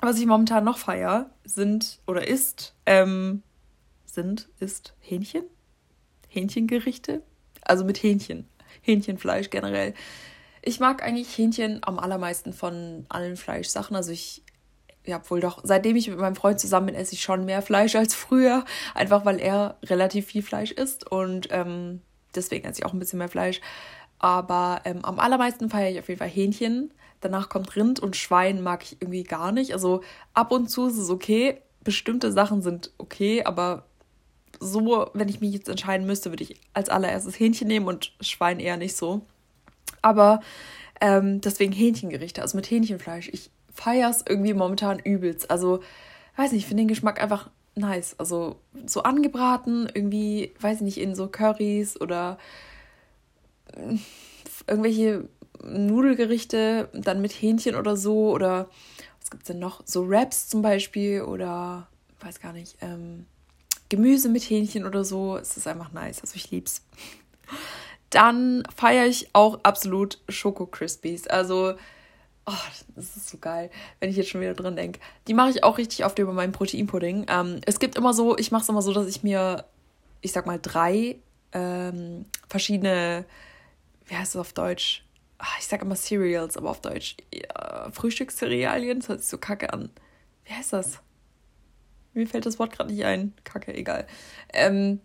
was 0.00 0.18
ich 0.18 0.26
momentan 0.26 0.64
noch 0.64 0.78
feiere, 0.78 1.30
sind 1.44 2.00
oder 2.06 2.26
ist, 2.26 2.74
ähm, 2.86 3.42
sind, 4.04 4.48
ist 4.58 4.94
Hähnchen. 5.00 5.44
Hähnchengerichte. 6.28 7.22
Also 7.62 7.84
mit 7.84 8.02
Hähnchen. 8.02 8.48
Hähnchenfleisch 8.80 9.50
generell. 9.50 9.94
Ich 10.62 10.78
mag 10.78 11.02
eigentlich 11.02 11.36
Hähnchen 11.36 11.80
am 11.82 11.98
allermeisten 11.98 12.52
von 12.52 13.04
allen 13.08 13.36
Fleischsachen. 13.36 13.96
Also 13.96 14.12
ich, 14.12 14.42
ja, 15.04 15.20
wohl 15.28 15.40
doch, 15.40 15.60
seitdem 15.64 15.96
ich 15.96 16.08
mit 16.08 16.18
meinem 16.18 16.36
Freund 16.36 16.60
zusammen 16.60 16.86
bin, 16.86 16.94
esse 16.94 17.14
ich 17.14 17.20
schon 17.20 17.44
mehr 17.44 17.62
Fleisch 17.62 17.96
als 17.96 18.14
früher. 18.14 18.64
Einfach 18.94 19.24
weil 19.24 19.40
er 19.40 19.76
relativ 19.82 20.26
viel 20.26 20.42
Fleisch 20.42 20.70
isst 20.70 21.10
und 21.10 21.48
ähm, 21.50 22.00
deswegen 22.34 22.66
esse 22.66 22.80
ich 22.80 22.86
auch 22.86 22.92
ein 22.92 23.00
bisschen 23.00 23.18
mehr 23.18 23.28
Fleisch. 23.28 23.60
Aber 24.20 24.80
ähm, 24.84 25.04
am 25.04 25.18
allermeisten 25.18 25.68
feiere 25.68 25.90
ich 25.90 25.98
auf 25.98 26.08
jeden 26.08 26.20
Fall 26.20 26.28
Hähnchen. 26.28 26.94
Danach 27.20 27.48
kommt 27.48 27.74
Rind 27.74 27.98
und 27.98 28.16
Schwein 28.16 28.62
mag 28.62 28.84
ich 28.84 29.00
irgendwie 29.00 29.24
gar 29.24 29.50
nicht. 29.50 29.72
Also 29.72 30.02
ab 30.32 30.52
und 30.52 30.68
zu 30.68 30.86
ist 30.86 30.96
es 30.96 31.10
okay. 31.10 31.60
Bestimmte 31.82 32.30
Sachen 32.30 32.62
sind 32.62 32.92
okay, 32.98 33.42
aber 33.44 33.86
so, 34.60 35.10
wenn 35.12 35.28
ich 35.28 35.40
mich 35.40 35.52
jetzt 35.52 35.68
entscheiden 35.68 36.06
müsste, 36.06 36.30
würde 36.30 36.44
ich 36.44 36.60
als 36.72 36.88
allererstes 36.88 37.38
Hähnchen 37.38 37.66
nehmen 37.66 37.88
und 37.88 38.12
Schwein 38.20 38.60
eher 38.60 38.76
nicht 38.76 38.96
so. 38.96 39.22
Aber 40.02 40.40
ähm, 41.00 41.40
deswegen 41.40 41.72
Hähnchengerichte, 41.72 42.42
also 42.42 42.56
mit 42.56 42.70
Hähnchenfleisch. 42.70 43.28
Ich 43.32 43.50
feiere 43.72 44.10
es 44.10 44.24
irgendwie 44.28 44.54
momentan 44.54 44.98
übelst. 44.98 45.50
Also, 45.50 45.82
weiß 46.36 46.52
nicht, 46.52 46.62
ich 46.62 46.66
finde 46.66 46.82
den 46.82 46.88
Geschmack 46.88 47.20
einfach 47.20 47.50
nice. 47.74 48.14
Also 48.18 48.56
so 48.86 49.02
angebraten, 49.02 49.88
irgendwie, 49.92 50.52
weiß 50.60 50.76
ich 50.76 50.82
nicht, 50.82 50.98
in 50.98 51.14
so 51.14 51.28
Currys 51.28 52.00
oder 52.00 52.38
äh, 53.74 53.96
irgendwelche 54.66 55.28
Nudelgerichte, 55.64 56.88
dann 56.92 57.20
mit 57.20 57.32
Hähnchen 57.32 57.74
oder 57.74 57.96
so. 57.96 58.30
Oder 58.32 58.68
was 59.20 59.30
gibt 59.30 59.44
es 59.44 59.46
denn 59.48 59.58
noch? 59.58 59.82
So 59.84 60.08
Wraps 60.08 60.48
zum 60.48 60.62
Beispiel 60.62 61.22
oder 61.22 61.88
weiß 62.20 62.40
gar 62.40 62.52
nicht, 62.52 62.76
ähm, 62.80 63.26
Gemüse 63.88 64.28
mit 64.28 64.42
Hähnchen 64.42 64.86
oder 64.86 65.04
so. 65.04 65.36
Es 65.36 65.56
ist 65.56 65.66
einfach 65.66 65.92
nice. 65.92 66.20
Also 66.20 66.36
ich 66.36 66.50
lieb's. 66.50 66.82
Dann 68.12 68.62
feiere 68.76 69.06
ich 69.06 69.30
auch 69.32 69.60
absolut 69.62 70.18
Schoko 70.28 70.66
Crispies. 70.66 71.26
Also, 71.26 71.74
oh, 72.44 72.52
das 72.94 73.16
ist 73.16 73.30
so 73.30 73.38
geil, 73.38 73.70
wenn 74.00 74.10
ich 74.10 74.16
jetzt 74.16 74.28
schon 74.28 74.42
wieder 74.42 74.52
dran 74.52 74.76
denke. 74.76 75.00
Die 75.28 75.34
mache 75.34 75.48
ich 75.48 75.64
auch 75.64 75.78
richtig 75.78 76.04
oft 76.04 76.18
über 76.18 76.34
meinen 76.34 76.52
Proteinpudding. 76.52 77.24
Ähm, 77.30 77.62
es 77.64 77.80
gibt 77.80 77.96
immer 77.96 78.12
so, 78.12 78.36
ich 78.36 78.52
mache 78.52 78.62
es 78.62 78.68
immer 78.68 78.82
so, 78.82 78.92
dass 78.92 79.06
ich 79.06 79.22
mir, 79.22 79.64
ich 80.20 80.32
sag 80.32 80.44
mal, 80.44 80.58
drei 80.60 81.16
ähm, 81.52 82.26
verschiedene, 82.48 83.24
wie 84.04 84.14
heißt 84.14 84.34
es 84.34 84.40
auf 84.40 84.52
Deutsch? 84.52 85.06
Ach, 85.38 85.58
ich 85.58 85.66
sag 85.66 85.80
immer 85.80 85.96
Cereals, 85.96 86.58
aber 86.58 86.68
auf 86.68 86.82
Deutsch 86.82 87.16
ja, 87.32 87.90
Frühstückscerealien. 87.92 89.00
Das 89.00 89.08
hört 89.08 89.20
sich 89.20 89.30
so 89.30 89.38
kacke 89.38 89.72
an. 89.72 89.88
Wie 90.44 90.52
heißt 90.52 90.74
das? 90.74 90.98
Mir 92.12 92.26
fällt 92.26 92.44
das 92.44 92.58
Wort 92.58 92.72
gerade 92.72 92.92
nicht 92.92 93.06
ein. 93.06 93.32
Kacke, 93.44 93.74
egal. 93.74 94.06
Ähm, 94.52 95.00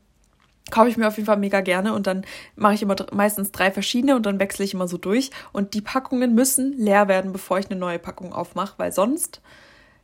kaufe 0.71 0.89
ich 0.89 0.97
mir 0.97 1.07
auf 1.07 1.15
jeden 1.17 1.25
Fall 1.25 1.37
mega 1.37 1.61
gerne 1.61 1.93
und 1.93 2.07
dann 2.07 2.25
mache 2.55 2.73
ich 2.73 2.81
immer 2.81 2.95
meistens 3.11 3.51
drei 3.51 3.71
verschiedene 3.71 4.15
und 4.15 4.25
dann 4.25 4.39
wechsle 4.39 4.65
ich 4.65 4.73
immer 4.73 4.87
so 4.87 4.97
durch. 4.97 5.31
Und 5.53 5.73
die 5.73 5.81
Packungen 5.81 6.35
müssen 6.35 6.73
leer 6.77 7.07
werden, 7.07 7.31
bevor 7.31 7.59
ich 7.59 7.69
eine 7.69 7.79
neue 7.79 7.99
Packung 7.99 8.33
aufmache, 8.33 8.73
weil 8.77 8.91
sonst, 8.91 9.41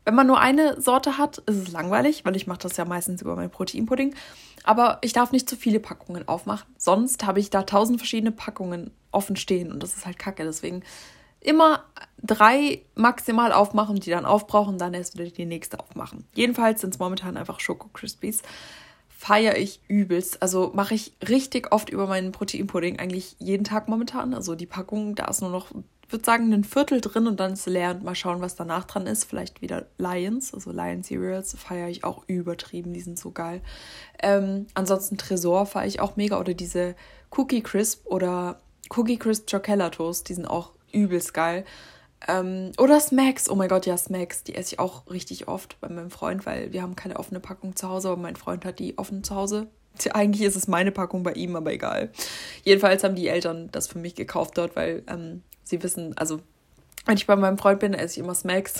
wenn 0.05 0.15
man 0.15 0.27
nur 0.27 0.39
eine 0.39 0.79
Sorte 0.81 1.17
hat, 1.17 1.39
ist 1.39 1.57
es 1.57 1.71
langweilig, 1.71 2.25
weil 2.25 2.35
ich 2.35 2.47
mache 2.47 2.59
das 2.59 2.77
ja 2.77 2.85
meistens 2.85 3.21
über 3.21 3.35
meinen 3.35 3.51
Proteinpudding. 3.51 4.15
Aber 4.63 4.99
ich 5.01 5.13
darf 5.13 5.31
nicht 5.31 5.49
zu 5.49 5.55
viele 5.55 5.79
Packungen 5.79 6.27
aufmachen, 6.27 6.67
sonst 6.77 7.25
habe 7.25 7.39
ich 7.39 7.49
da 7.49 7.63
tausend 7.63 7.99
verschiedene 7.99 8.31
Packungen 8.31 8.91
offen 9.11 9.35
stehen 9.35 9.71
und 9.71 9.83
das 9.83 9.95
ist 9.95 10.05
halt 10.05 10.19
kacke. 10.19 10.43
Deswegen 10.43 10.83
immer 11.43 11.83
drei 12.21 12.81
maximal 12.95 13.51
aufmachen, 13.51 13.97
die 13.97 14.09
dann 14.09 14.25
aufbrauchen, 14.25 14.77
dann 14.77 14.93
erst 14.93 15.17
wieder 15.17 15.29
die 15.29 15.45
nächste 15.45 15.79
aufmachen. 15.79 16.25
Jedenfalls 16.33 16.81
sind 16.81 16.93
es 16.93 16.99
momentan 16.99 17.37
einfach 17.37 17.59
Schoko 17.59 17.89
Crispies 17.89 18.41
feiere 19.23 19.57
ich 19.57 19.79
übelst. 19.87 20.41
Also 20.41 20.71
mache 20.73 20.95
ich 20.95 21.13
richtig 21.29 21.71
oft 21.71 21.89
über 21.89 22.07
meinen 22.07 22.33
Proteinpudding, 22.33 22.99
eigentlich 22.99 23.37
jeden 23.39 23.63
Tag 23.63 23.87
momentan. 23.87 24.33
Also 24.33 24.53
die 24.53 24.65
Packung, 24.65 25.15
da 25.15 25.27
ist 25.27 25.39
nur 25.39 25.49
noch, 25.49 25.71
würde 26.09 26.25
sagen, 26.25 26.51
ein 26.51 26.65
Viertel 26.65 26.99
drin 26.99 27.27
und 27.27 27.39
dann 27.39 27.53
ist 27.53 27.65
leer 27.65 27.91
und 27.91 28.03
mal 28.03 28.15
schauen, 28.15 28.41
was 28.41 28.55
danach 28.55 28.83
dran 28.83 29.07
ist. 29.07 29.23
Vielleicht 29.23 29.61
wieder 29.61 29.85
Lions, 29.97 30.53
also 30.53 30.71
Lion 30.71 31.03
Cereals 31.03 31.55
feiere 31.57 31.87
ich 31.87 32.03
auch 32.03 32.23
übertrieben, 32.27 32.91
die 32.91 32.99
sind 32.99 33.17
so 33.17 33.31
geil. 33.31 33.61
Ähm, 34.21 34.67
ansonsten 34.73 35.17
Tresor 35.17 35.67
feiere 35.67 35.87
ich 35.87 36.01
auch 36.01 36.17
mega 36.17 36.37
oder 36.37 36.53
diese 36.53 36.93
Cookie 37.31 37.63
Crisp 37.63 38.05
oder 38.05 38.59
Cookie 38.89 39.17
Crisp 39.17 39.49
Chocella 39.49 39.89
Toast, 39.89 40.27
die 40.27 40.33
sind 40.33 40.47
auch 40.47 40.73
übelst 40.91 41.33
geil. 41.33 41.63
Ähm, 42.27 42.71
oder 42.77 42.99
Smacks, 42.99 43.49
oh 43.49 43.55
mein 43.55 43.69
Gott, 43.69 43.85
ja, 43.85 43.97
Smacks, 43.97 44.43
die 44.43 44.55
esse 44.55 44.75
ich 44.75 44.79
auch 44.79 45.09
richtig 45.09 45.47
oft 45.47 45.79
bei 45.81 45.89
meinem 45.89 46.11
Freund, 46.11 46.45
weil 46.45 46.71
wir 46.71 46.81
haben 46.81 46.95
keine 46.95 47.17
offene 47.17 47.39
Packung 47.39 47.75
zu 47.75 47.89
Hause, 47.89 48.09
aber 48.09 48.21
mein 48.21 48.35
Freund 48.35 48.65
hat 48.65 48.79
die 48.79 48.97
offen 48.97 49.23
zu 49.23 49.35
Hause. 49.35 49.67
Eigentlich 50.13 50.47
ist 50.47 50.55
es 50.55 50.67
meine 50.67 50.91
Packung 50.91 51.23
bei 51.23 51.33
ihm, 51.33 51.55
aber 51.55 51.71
egal. 51.73 52.11
Jedenfalls 52.63 53.03
haben 53.03 53.15
die 53.15 53.27
Eltern 53.27 53.69
das 53.71 53.87
für 53.87 53.99
mich 53.99 54.15
gekauft 54.15 54.57
dort, 54.57 54.75
weil 54.75 55.03
ähm, 55.07 55.43
sie 55.63 55.81
wissen, 55.83 56.17
also 56.17 56.39
wenn 57.05 57.17
ich 57.17 57.27
bei 57.27 57.35
meinem 57.35 57.57
Freund 57.57 57.79
bin, 57.79 57.93
esse 57.93 58.13
ich 58.13 58.23
immer 58.23 58.35
Smacks. 58.35 58.75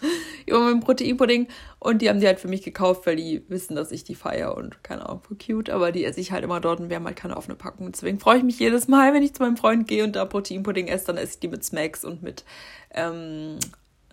Über 0.46 0.60
meinen 0.60 0.80
Proteinpudding. 0.80 1.48
Und 1.78 2.02
die 2.02 2.08
haben 2.08 2.20
die 2.20 2.26
halt 2.26 2.40
für 2.40 2.48
mich 2.48 2.62
gekauft, 2.62 3.06
weil 3.06 3.16
die 3.16 3.44
wissen, 3.48 3.76
dass 3.76 3.92
ich 3.92 4.04
die 4.04 4.14
feiere 4.14 4.56
und 4.56 4.82
keine 4.82 5.06
Ahnung, 5.06 5.22
voll 5.22 5.36
cute, 5.36 5.70
aber 5.70 5.92
die 5.92 6.04
esse 6.04 6.20
ich 6.20 6.32
halt 6.32 6.42
immer 6.42 6.60
dort 6.60 6.80
und 6.80 6.88
wir 6.88 6.96
haben 6.96 7.06
halt 7.06 7.16
keine 7.16 7.36
offene 7.36 7.54
Packung. 7.54 7.90
Deswegen 7.92 8.18
freue 8.18 8.38
ich 8.38 8.44
mich 8.44 8.58
jedes 8.58 8.88
Mal, 8.88 9.14
wenn 9.14 9.22
ich 9.22 9.34
zu 9.34 9.42
meinem 9.42 9.56
Freund 9.56 9.86
gehe 9.86 10.02
und 10.04 10.16
da 10.16 10.24
Proteinpudding 10.24 10.88
esse, 10.88 11.06
dann 11.06 11.18
esse 11.18 11.34
ich 11.34 11.40
die 11.40 11.48
mit 11.48 11.64
Smacks 11.64 12.04
und 12.04 12.22
mit, 12.22 12.44
ähm, 12.92 13.58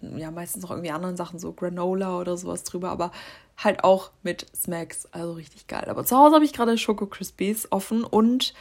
ja, 0.02 0.30
meistens 0.30 0.62
noch 0.62 0.72
irgendwie 0.72 0.92
anderen 0.92 1.18
Sachen, 1.18 1.40
so 1.40 1.54
Granola 1.54 2.20
oder 2.20 2.38
sowas 2.38 2.64
drüber, 2.64 2.90
aber 2.90 3.12
halt 3.58 3.84
auch 3.84 4.12
mit 4.22 4.46
Smacks, 4.56 5.08
also 5.12 5.34
richtig 5.34 5.68
geil. 5.68 5.86
Aber 5.88 6.06
zu 6.06 6.16
Hause 6.16 6.36
habe 6.36 6.46
ich 6.46 6.54
gerade 6.54 6.78
Schoko 6.78 7.08
Crispies 7.08 7.72
offen 7.72 8.04
und 8.04 8.54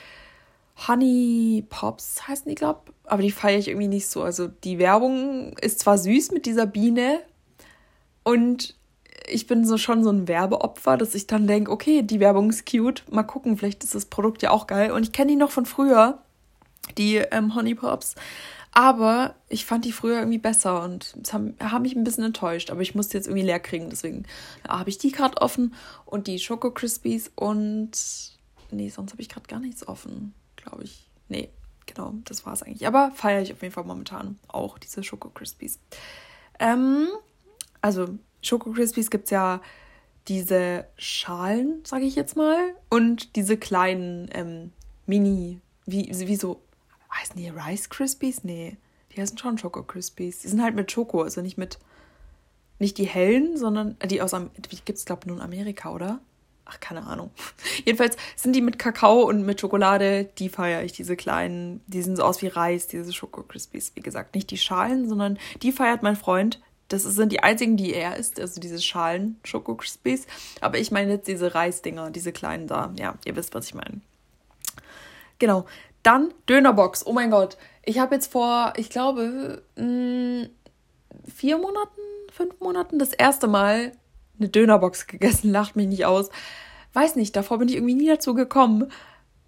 Honey 0.76 1.64
Pops 1.68 2.26
heißen 2.26 2.48
die, 2.48 2.54
glaube 2.54 2.92
aber 3.06 3.22
die 3.22 3.30
feiere 3.30 3.58
ich 3.58 3.68
irgendwie 3.68 3.88
nicht 3.88 4.08
so. 4.08 4.22
Also 4.22 4.48
die 4.48 4.78
Werbung 4.78 5.56
ist 5.58 5.80
zwar 5.80 5.98
süß 5.98 6.32
mit 6.32 6.46
dieser 6.46 6.66
Biene 6.66 7.20
und 8.22 8.74
ich 9.28 9.46
bin 9.46 9.64
so 9.64 9.78
schon 9.78 10.02
so 10.02 10.10
ein 10.10 10.28
Werbeopfer, 10.28 10.96
dass 10.96 11.14
ich 11.14 11.26
dann 11.26 11.46
denke, 11.46 11.70
okay, 11.70 12.02
die 12.02 12.20
Werbung 12.20 12.50
ist 12.50 12.70
cute, 12.70 13.04
mal 13.10 13.22
gucken, 13.22 13.56
vielleicht 13.56 13.84
ist 13.84 13.94
das 13.94 14.06
Produkt 14.06 14.42
ja 14.42 14.50
auch 14.50 14.66
geil. 14.66 14.90
Und 14.90 15.02
ich 15.02 15.12
kenne 15.12 15.32
die 15.32 15.36
noch 15.36 15.50
von 15.50 15.66
früher, 15.66 16.18
die 16.98 17.16
ähm, 17.16 17.54
Honey 17.54 17.74
Pops. 17.74 18.14
Aber 18.72 19.34
ich 19.48 19.66
fand 19.66 19.84
die 19.84 19.92
früher 19.92 20.18
irgendwie 20.18 20.38
besser 20.38 20.82
und 20.82 21.14
es 21.22 21.32
haben, 21.32 21.54
haben 21.60 21.82
mich 21.82 21.94
ein 21.94 22.04
bisschen 22.04 22.24
enttäuscht. 22.24 22.70
Aber 22.70 22.82
ich 22.82 22.94
musste 22.94 23.16
jetzt 23.16 23.28
irgendwie 23.28 23.46
leer 23.46 23.60
kriegen. 23.60 23.88
Deswegen 23.88 24.24
habe 24.66 24.90
ich 24.90 24.98
die 24.98 25.12
gerade 25.12 25.40
offen 25.40 25.74
und 26.04 26.26
die 26.26 26.38
Schoko 26.38 26.70
Crispies 26.70 27.30
und. 27.36 27.92
Nee, 28.70 28.88
sonst 28.88 29.12
habe 29.12 29.22
ich 29.22 29.28
gerade 29.28 29.46
gar 29.46 29.60
nichts 29.60 29.86
offen 29.86 30.34
glaube 30.64 30.84
ich. 30.84 31.08
Nee, 31.28 31.50
genau, 31.86 32.14
das 32.24 32.44
war 32.46 32.52
es 32.52 32.62
eigentlich. 32.62 32.86
Aber 32.86 33.10
feiere 33.12 33.42
ich 33.42 33.52
auf 33.52 33.62
jeden 33.62 33.74
Fall 33.74 33.84
momentan 33.84 34.38
auch 34.48 34.78
diese 34.78 35.02
Schoko 35.02 35.30
Crispies. 35.30 35.78
Ähm, 36.58 37.08
also 37.80 38.18
Schoko 38.42 38.72
Crispies 38.72 39.10
gibt 39.10 39.24
es 39.24 39.30
ja 39.30 39.60
diese 40.28 40.86
Schalen, 40.96 41.82
sage 41.84 42.04
ich 42.04 42.14
jetzt 42.14 42.36
mal, 42.36 42.74
und 42.88 43.36
diese 43.36 43.56
kleinen 43.56 44.28
ähm, 44.32 44.72
Mini, 45.06 45.60
wie, 45.86 46.08
wie 46.10 46.36
so, 46.36 46.62
heißen 47.12 47.36
die 47.36 47.48
Rice 47.48 47.90
Crispies? 47.90 48.42
Nee, 48.44 48.76
die 49.12 49.20
heißen 49.20 49.38
schon 49.38 49.58
Schoko 49.58 49.82
Crispies. 49.82 50.40
Die 50.40 50.48
sind 50.48 50.62
halt 50.62 50.74
mit 50.74 50.90
Schoko, 50.90 51.22
also 51.22 51.40
nicht 51.42 51.58
mit, 51.58 51.78
nicht 52.78 52.98
die 52.98 53.06
hellen, 53.06 53.56
sondern 53.56 53.96
die 54.06 54.22
aus, 54.22 54.32
die 54.32 54.76
gibt 54.84 54.98
es 54.98 55.04
glaube 55.04 55.22
ich 55.24 55.26
nur 55.26 55.36
in 55.36 55.42
Amerika, 55.42 55.90
oder? 55.92 56.20
Ach, 56.64 56.80
keine 56.80 57.06
Ahnung. 57.06 57.30
Jedenfalls 57.84 58.16
sind 58.36 58.54
die 58.54 58.60
mit 58.60 58.78
Kakao 58.78 59.22
und 59.22 59.44
mit 59.44 59.60
Schokolade, 59.60 60.24
die 60.38 60.48
feiere 60.48 60.82
ich, 60.82 60.92
diese 60.92 61.16
kleinen, 61.16 61.82
die 61.86 62.02
sehen 62.02 62.16
so 62.16 62.22
aus 62.22 62.42
wie 62.42 62.48
Reis, 62.48 62.86
diese 62.86 63.12
Schoko 63.12 63.42
Crispies. 63.42 63.92
Wie 63.94 64.00
gesagt, 64.00 64.34
nicht 64.34 64.50
die 64.50 64.58
Schalen, 64.58 65.08
sondern 65.08 65.38
die 65.62 65.72
feiert 65.72 66.02
mein 66.02 66.16
Freund. 66.16 66.60
Das 66.88 67.02
sind 67.02 67.32
die 67.32 67.42
einzigen, 67.42 67.76
die 67.76 67.94
er 67.94 68.16
isst, 68.16 68.38
also 68.38 68.60
diese 68.60 68.80
Schalen 68.80 69.38
Schoko 69.44 69.74
Crispies. 69.74 70.26
Aber 70.60 70.78
ich 70.78 70.90
meine 70.90 71.12
jetzt 71.12 71.28
diese 71.28 71.54
Reisdinger, 71.54 72.10
diese 72.10 72.32
kleinen 72.32 72.66
da. 72.66 72.92
Ja, 72.98 73.14
ihr 73.24 73.36
wisst, 73.36 73.54
was 73.54 73.66
ich 73.66 73.74
meine. 73.74 74.00
Genau. 75.38 75.66
Dann 76.02 76.34
Dönerbox. 76.48 77.06
Oh 77.06 77.12
mein 77.12 77.30
Gott. 77.30 77.56
Ich 77.84 77.98
habe 77.98 78.14
jetzt 78.14 78.30
vor, 78.30 78.74
ich 78.76 78.90
glaube, 78.90 79.62
mh, 79.76 80.48
vier 81.34 81.58
Monaten, 81.58 82.00
fünf 82.30 82.60
Monaten 82.60 82.98
das 82.98 83.12
erste 83.12 83.46
Mal 83.46 83.92
eine 84.38 84.48
Dönerbox 84.48 85.06
gegessen, 85.06 85.50
lacht 85.50 85.76
mich 85.76 85.86
nicht 85.86 86.06
aus. 86.06 86.30
Weiß 86.92 87.16
nicht, 87.16 87.34
davor 87.36 87.58
bin 87.58 87.68
ich 87.68 87.74
irgendwie 87.74 87.94
nie 87.94 88.08
dazu 88.08 88.34
gekommen. 88.34 88.90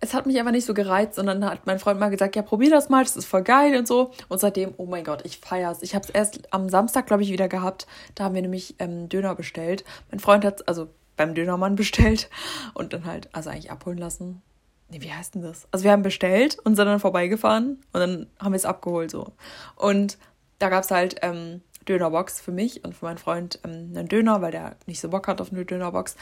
Es 0.00 0.12
hat 0.12 0.26
mich 0.26 0.38
einfach 0.38 0.52
nicht 0.52 0.66
so 0.66 0.74
gereizt, 0.74 1.14
sondern 1.14 1.44
hat 1.44 1.66
mein 1.66 1.78
Freund 1.78 1.98
mal 1.98 2.10
gesagt, 2.10 2.36
ja, 2.36 2.42
probier 2.42 2.70
das 2.70 2.88
mal, 2.88 3.02
das 3.02 3.16
ist 3.16 3.24
voll 3.24 3.42
geil 3.42 3.76
und 3.78 3.88
so. 3.88 4.10
Und 4.28 4.40
seitdem, 4.40 4.74
oh 4.76 4.84
mein 4.84 5.04
Gott, 5.04 5.24
ich 5.24 5.38
feier's. 5.38 5.82
Ich 5.82 5.94
habe 5.94 6.04
es 6.04 6.10
erst 6.10 6.52
am 6.52 6.68
Samstag, 6.68 7.06
glaube 7.06 7.22
ich, 7.22 7.32
wieder 7.32 7.48
gehabt. 7.48 7.86
Da 8.14 8.24
haben 8.24 8.34
wir 8.34 8.42
nämlich 8.42 8.74
ähm, 8.78 9.08
Döner 9.08 9.34
bestellt. 9.34 9.84
Mein 10.10 10.20
Freund 10.20 10.44
hat 10.44 10.68
also 10.68 10.88
beim 11.16 11.34
Dönermann 11.34 11.76
bestellt 11.76 12.28
und 12.74 12.92
dann 12.92 13.06
halt, 13.06 13.28
also 13.32 13.50
eigentlich 13.50 13.70
abholen 13.70 13.98
lassen. 13.98 14.42
nee, 14.90 15.00
wie 15.00 15.12
heißt 15.12 15.34
denn 15.34 15.42
das? 15.42 15.66
Also 15.70 15.84
wir 15.84 15.92
haben 15.92 16.02
bestellt 16.02 16.58
und 16.64 16.76
sind 16.76 16.86
dann 16.86 17.00
vorbeigefahren 17.00 17.80
und 17.92 18.00
dann 18.00 18.26
haben 18.38 18.52
wir 18.52 18.56
es 18.56 18.66
abgeholt 18.66 19.10
so. 19.10 19.32
Und 19.76 20.18
da 20.58 20.68
gab 20.68 20.84
es 20.84 20.90
halt 20.90 21.16
ähm, 21.22 21.62
Dönerbox 21.88 22.40
für 22.40 22.52
mich 22.52 22.84
und 22.84 22.94
für 22.94 23.06
meinen 23.06 23.18
Freund 23.18 23.60
ähm, 23.64 23.92
einen 23.94 24.08
Döner, 24.08 24.42
weil 24.42 24.52
der 24.52 24.76
nicht 24.86 25.00
so 25.00 25.08
Bock 25.08 25.28
hat 25.28 25.40
auf 25.40 25.52
eine 25.52 25.64
Dönerbox. 25.64 26.16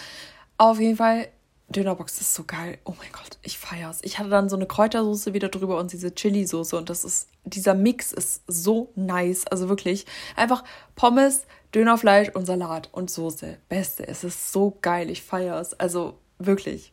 Auf 0.59 0.81
jeden 0.81 0.97
Fall, 0.97 1.29
Dönerbox 1.69 2.21
ist 2.21 2.35
so 2.35 2.45
geil. 2.45 2.79
Oh 2.85 2.95
mein 2.99 3.11
Gott, 3.13 3.39
ich 3.43 3.59
feier's. 3.59 4.01
Ich 4.03 4.19
hatte 4.19 4.29
dann 4.29 4.49
so 4.49 4.57
eine 4.57 4.67
Kräutersoße 4.67 5.35
wieder 5.35 5.49
drüber 5.49 5.79
und 5.79 5.93
diese 5.93 6.15
Chili-Soße 6.15 6.77
und 6.77 6.91
das 6.91 7.05
ist, 7.05 7.29
dieser 7.45 7.75
Mix 7.75 8.13
ist 8.13 8.43
so 8.47 8.93
nice. 8.95 9.47
Also 9.47 9.69
wirklich, 9.69 10.07
einfach 10.37 10.63
Pommes, 10.95 11.45
Dönerfleisch 11.75 12.31
und 12.31 12.47
Salat 12.47 12.89
und 12.93 13.11
Soße. 13.11 13.59
Beste, 13.69 14.07
es 14.07 14.25
ist 14.25 14.53
so 14.53 14.79
geil. 14.81 15.11
Ich 15.11 15.23
feier's. 15.23 15.75
Also 15.75 16.19
wirklich. 16.39 16.93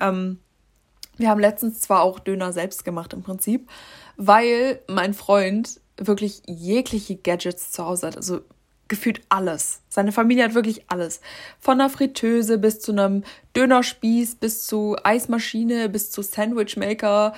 Ähm, 0.00 0.40
wir 1.16 1.30
haben 1.30 1.40
letztens 1.40 1.80
zwar 1.80 2.02
auch 2.02 2.18
Döner 2.18 2.52
selbst 2.52 2.84
gemacht 2.84 3.12
im 3.12 3.22
Prinzip, 3.22 3.68
weil 4.16 4.80
mein 4.86 5.14
Freund 5.14 5.80
wirklich 5.98 6.42
jegliche 6.46 7.16
Gadgets 7.16 7.72
zu 7.72 7.84
Hause 7.84 8.08
hat. 8.08 8.16
Also 8.16 8.40
gefühlt 8.88 9.20
alles. 9.28 9.82
Seine 9.88 10.12
Familie 10.12 10.44
hat 10.44 10.54
wirklich 10.54 10.84
alles. 10.88 11.20
Von 11.60 11.80
einer 11.80 11.90
Fritteuse 11.90 12.58
bis 12.58 12.80
zu 12.80 12.92
einem 12.92 13.22
Dönerspieß, 13.54 14.36
bis 14.36 14.66
zu 14.66 14.96
Eismaschine, 15.02 15.88
bis 15.88 16.10
zu 16.10 16.22
Sandwichmaker. 16.22 17.34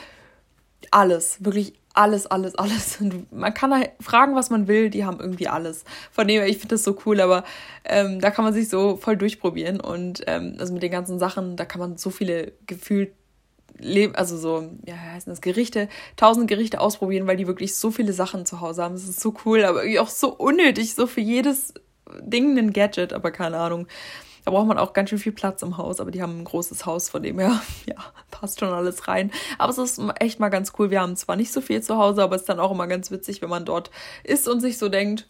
Alles. 0.91 1.45
Wirklich 1.45 1.75
alles, 1.93 2.27
alles, 2.27 2.55
alles. 2.55 3.01
Und 3.01 3.33
man 3.33 3.53
kann 3.53 3.75
halt 3.75 3.91
fragen, 4.01 4.35
was 4.35 4.51
man 4.51 4.69
will, 4.69 4.91
die 4.91 5.05
haben 5.05 5.19
irgendwie 5.21 5.49
alles. 5.49 5.85
Von 6.13 6.29
dem 6.29 6.41
her, 6.41 6.49
ich 6.49 6.59
finde 6.59 6.75
das 6.77 6.85
so 6.85 6.97
cool, 7.05 7.21
aber 7.21 7.45
ähm, 7.85 8.21
da 8.21 8.31
kann 8.31 8.45
man 8.45 8.55
sich 8.55 8.69
so 8.69 8.97
voll 8.97 9.17
durchprobieren. 9.17 9.81
Und 9.81 10.23
ähm, 10.27 10.57
also 10.59 10.73
mit 10.73 10.83
den 10.83 10.93
ganzen 10.93 11.19
Sachen, 11.19 11.57
da 11.57 11.65
kann 11.65 11.81
man 11.81 11.97
so 11.97 12.11
viele 12.11 12.53
gefühlt 12.67 13.13
also 14.15 14.37
so, 14.37 14.71
ja, 14.87 14.95
heißen 14.95 15.31
das 15.31 15.41
Gerichte, 15.41 15.89
tausend 16.17 16.49
Gerichte 16.49 16.81
ausprobieren, 16.81 17.27
weil 17.27 17.37
die 17.37 17.47
wirklich 17.47 17.75
so 17.75 17.91
viele 17.91 18.13
Sachen 18.13 18.47
zu 18.47 18.61
Hause 18.61 18.83
haben. 18.83 18.95
Das 18.95 19.09
ist 19.09 19.21
so 19.21 19.35
cool, 19.45 19.65
aber 19.65 19.83
irgendwie 19.83 20.01
auch 20.01 20.09
so 20.09 20.35
unnötig, 20.35 20.95
so 20.95 21.07
für 21.07 21.21
jedes 21.21 21.75
Ding 22.21 22.59
ein 22.59 22.73
Gadget, 22.73 23.13
aber 23.13 23.31
keine 23.31 23.59
Ahnung. 23.59 23.87
Da 24.45 24.53
braucht 24.53 24.67
man 24.67 24.79
auch 24.79 24.95
ganz 24.95 25.11
schön 25.11 25.19
viel 25.19 25.33
Platz 25.33 25.63
im 25.63 25.77
Haus, 25.77 26.01
aber 26.01 26.11
die 26.11 26.23
haben 26.23 26.41
ein 26.41 26.45
großes 26.45 26.87
Haus, 26.87 27.11
von 27.11 27.23
dem 27.23 27.39
her, 27.39 27.61
ja, 27.87 27.97
passt 28.31 28.61
schon 28.61 28.71
alles 28.71 29.07
rein. 29.07 29.31
Aber 29.59 29.71
es 29.71 29.79
ist 29.79 30.01
echt 30.19 30.41
mal 30.41 30.49
ganz 30.49 30.73
cool. 30.79 30.91
Wir 30.91 31.01
haben 31.01 31.17
zwar 31.17 31.37
nicht 31.37 31.53
so 31.53 31.61
viel 31.61 31.83
zu 31.83 31.99
Hause, 31.99 32.23
aber 32.23 32.37
es 32.37 32.43
ist 32.43 32.49
dann 32.49 32.61
auch 32.61 32.71
immer 32.71 32.87
ganz 32.87 33.11
witzig, 33.11 33.43
wenn 33.43 33.51
man 33.51 33.65
dort 33.65 33.91
ist 34.25 34.49
und 34.49 34.61
sich 34.61 34.79
so 34.79 34.89
denkt, 34.89 35.29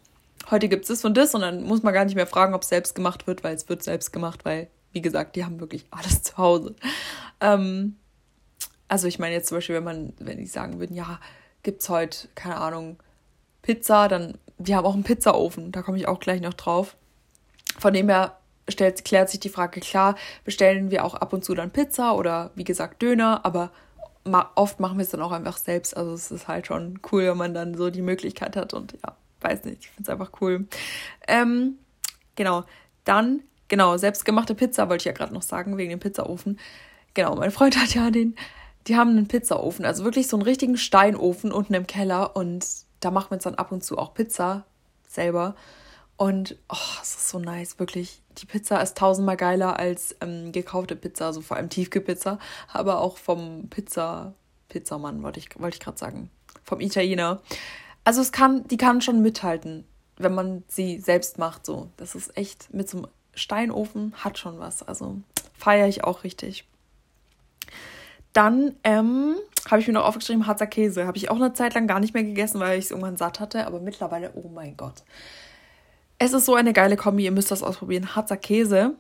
heute 0.51 0.69
gibt 0.69 0.83
es 0.83 0.89
das 0.89 1.05
und 1.05 1.17
das 1.17 1.35
und 1.35 1.41
dann 1.41 1.65
muss 1.65 1.83
man 1.83 1.93
gar 1.93 2.05
nicht 2.05 2.15
mehr 2.15 2.27
fragen, 2.27 2.55
ob 2.55 2.63
es 2.63 2.69
selbst 2.69 2.95
gemacht 2.95 3.27
wird, 3.27 3.43
weil 3.43 3.55
es 3.55 3.69
wird 3.69 3.83
selbst 3.83 4.13
gemacht, 4.13 4.45
weil, 4.45 4.69
wie 4.93 5.03
gesagt, 5.03 5.37
die 5.37 5.45
haben 5.45 5.61
wirklich 5.61 5.87
alles 5.91 6.23
zu 6.23 6.37
Hause. 6.39 6.75
Ähm, 7.41 7.97
also 8.91 9.07
ich 9.07 9.21
meine 9.21 9.35
jetzt 9.35 9.49
zum 9.49 9.59
Beispiel, 9.59 9.77
wenn 9.77 9.85
man, 9.85 10.13
wenn 10.19 10.39
die 10.39 10.47
sagen 10.47 10.81
würden, 10.81 10.97
ja, 10.97 11.21
gibt's 11.63 11.89
heute, 11.89 12.29
keine 12.35 12.57
Ahnung, 12.57 12.97
Pizza, 13.63 14.09
dann, 14.09 14.37
wir 14.59 14.77
haben 14.77 14.85
auch 14.85 14.95
einen 14.95 15.05
Pizzaofen, 15.05 15.71
da 15.71 15.83
komme 15.83 15.97
ich 15.97 16.09
auch 16.09 16.19
gleich 16.19 16.41
noch 16.41 16.55
drauf. 16.55 16.97
Von 17.79 17.95
dem 17.95 18.09
her 18.09 18.37
stellt, 18.69 19.05
klärt 19.05 19.31
sich 19.31 19.39
die 19.39 19.49
Frage, 19.49 19.79
klar, 19.81 20.17
bestellen 20.45 20.91
wir 20.91 21.05
auch 21.05 21.15
ab 21.15 21.33
und 21.33 21.45
zu 21.45 21.55
dann 21.55 21.71
Pizza 21.71 22.17
oder 22.17 22.51
wie 22.57 22.65
gesagt 22.65 23.01
Döner, 23.01 23.45
aber 23.45 23.71
oft 24.57 24.81
machen 24.81 24.99
wir 24.99 25.05
es 25.05 25.11
dann 25.11 25.23
auch 25.23 25.33
einfach 25.33 25.59
selbst. 25.59 25.97
Also 25.97 26.13
es 26.13 26.33
ist 26.33 26.49
halt 26.49 26.67
schon 26.67 26.99
cool, 27.13 27.29
wenn 27.29 27.37
man 27.37 27.55
dann 27.55 27.77
so 27.77 27.91
die 27.91 28.03
Möglichkeit 28.03 28.57
hat 28.57 28.75
und 28.75 28.95
ja, 29.05 29.17
weiß 29.41 29.65
nicht, 29.67 29.85
ich 29.85 29.91
finde 29.91 30.03
es 30.03 30.09
einfach 30.09 30.33
cool. 30.41 30.67
Ähm, 31.29 31.79
genau, 32.35 32.65
dann, 33.05 33.45
genau, 33.69 33.97
selbstgemachte 33.97 34.57
Pizza 34.57 34.89
wollte 34.89 35.03
ich 35.03 35.07
ja 35.07 35.13
gerade 35.13 35.33
noch 35.33 35.43
sagen, 35.43 35.77
wegen 35.77 35.91
dem 35.91 36.01
Pizzaofen. 36.01 36.59
Genau, 37.15 37.37
mein 37.37 37.53
Freund 37.53 37.77
hat 37.77 37.95
ja 37.95 38.11
den 38.11 38.35
die 38.91 38.97
haben 38.97 39.11
einen 39.11 39.29
Pizzaofen, 39.29 39.85
also 39.85 40.03
wirklich 40.03 40.27
so 40.27 40.37
einen 40.37 40.43
richtigen 40.43 40.77
Steinofen 40.77 41.53
unten 41.53 41.75
im 41.75 41.87
Keller 41.87 42.35
und 42.35 42.67
da 42.99 43.13
machen 43.13 43.31
wir 43.31 43.35
uns 43.37 43.45
dann 43.45 43.55
ab 43.55 43.71
und 43.71 43.85
zu 43.85 43.97
auch 43.97 44.15
Pizza 44.15 44.67
selber. 45.07 45.55
Und 46.17 46.57
oh, 46.69 46.99
es 47.01 47.15
ist 47.15 47.29
so 47.29 47.39
nice, 47.39 47.79
wirklich. 47.79 48.21
Die 48.39 48.47
Pizza 48.47 48.83
ist 48.83 48.99
tausendmal 48.99 49.37
geiler 49.37 49.79
als 49.79 50.17
ähm, 50.21 50.51
gekaufte 50.51 50.97
Pizza, 50.97 51.27
also 51.27 51.41
vor 51.41 51.57
allem 51.57 51.69
Tiefkühlpizza, 51.69 52.41
aber 52.67 53.01
auch 53.01 53.17
vom 53.17 53.69
Pizza, 53.71 54.35
Pizzamann, 54.69 55.23
wollte 55.23 55.39
ich, 55.39 55.49
wollte 55.61 55.77
ich 55.77 55.81
gerade 55.81 55.97
sagen. 55.97 56.29
Vom 56.65 56.81
Italiener. 56.81 57.43
Also 58.03 58.21
es 58.21 58.33
kann, 58.33 58.67
die 58.67 58.77
kann 58.77 59.01
schon 59.03 59.23
mithalten, 59.23 59.85
wenn 60.17 60.35
man 60.35 60.65
sie 60.67 60.99
selbst 60.99 61.39
macht. 61.39 61.65
So. 61.65 61.91
Das 61.97 62.17
ist 62.17 62.37
echt 62.37 62.75
mit 62.75 62.89
so 62.89 62.99
einem 62.99 63.07
Steinofen 63.37 64.15
hat 64.17 64.37
schon 64.37 64.59
was. 64.59 64.83
Also 64.83 65.21
feiere 65.53 65.87
ich 65.87 66.03
auch 66.03 66.25
richtig. 66.25 66.67
Dann 68.33 68.77
ähm, 68.85 69.35
habe 69.69 69.81
ich 69.81 69.87
mir 69.87 69.95
noch 69.95 70.05
aufgeschrieben, 70.05 70.47
Harzer 70.47 70.67
Käse. 70.67 71.07
Habe 71.07 71.19
ich 71.19 71.31
auch 71.31 71.37
eine 71.37 71.53
Zeit 71.53 71.75
lang 71.75 71.87
gar 71.87 72.01
nicht 72.01 72.15
mehr 72.15 72.25
gegessen, 72.25 72.61
weil 72.61 72.79
ich 72.79 72.87
es 72.87 72.91
irgendwann 72.91 73.17
satt 73.17 73.41
hatte. 73.41 73.67
Aber 73.67 73.81
mittlerweile, 73.81 74.33
oh 74.35 74.49
mein 74.49 74.77
Gott. 74.77 75.03
Es 76.19 76.33
ist 76.33 76.45
so 76.45 76.55
eine 76.55 76.73
geile 76.73 76.97
Kombi, 76.97 77.25
ihr 77.25 77.33
müsst 77.33 77.51
das 77.51 77.63
ausprobieren. 77.63 78.15
Harzer 78.15 78.37
Käse. 78.37 78.95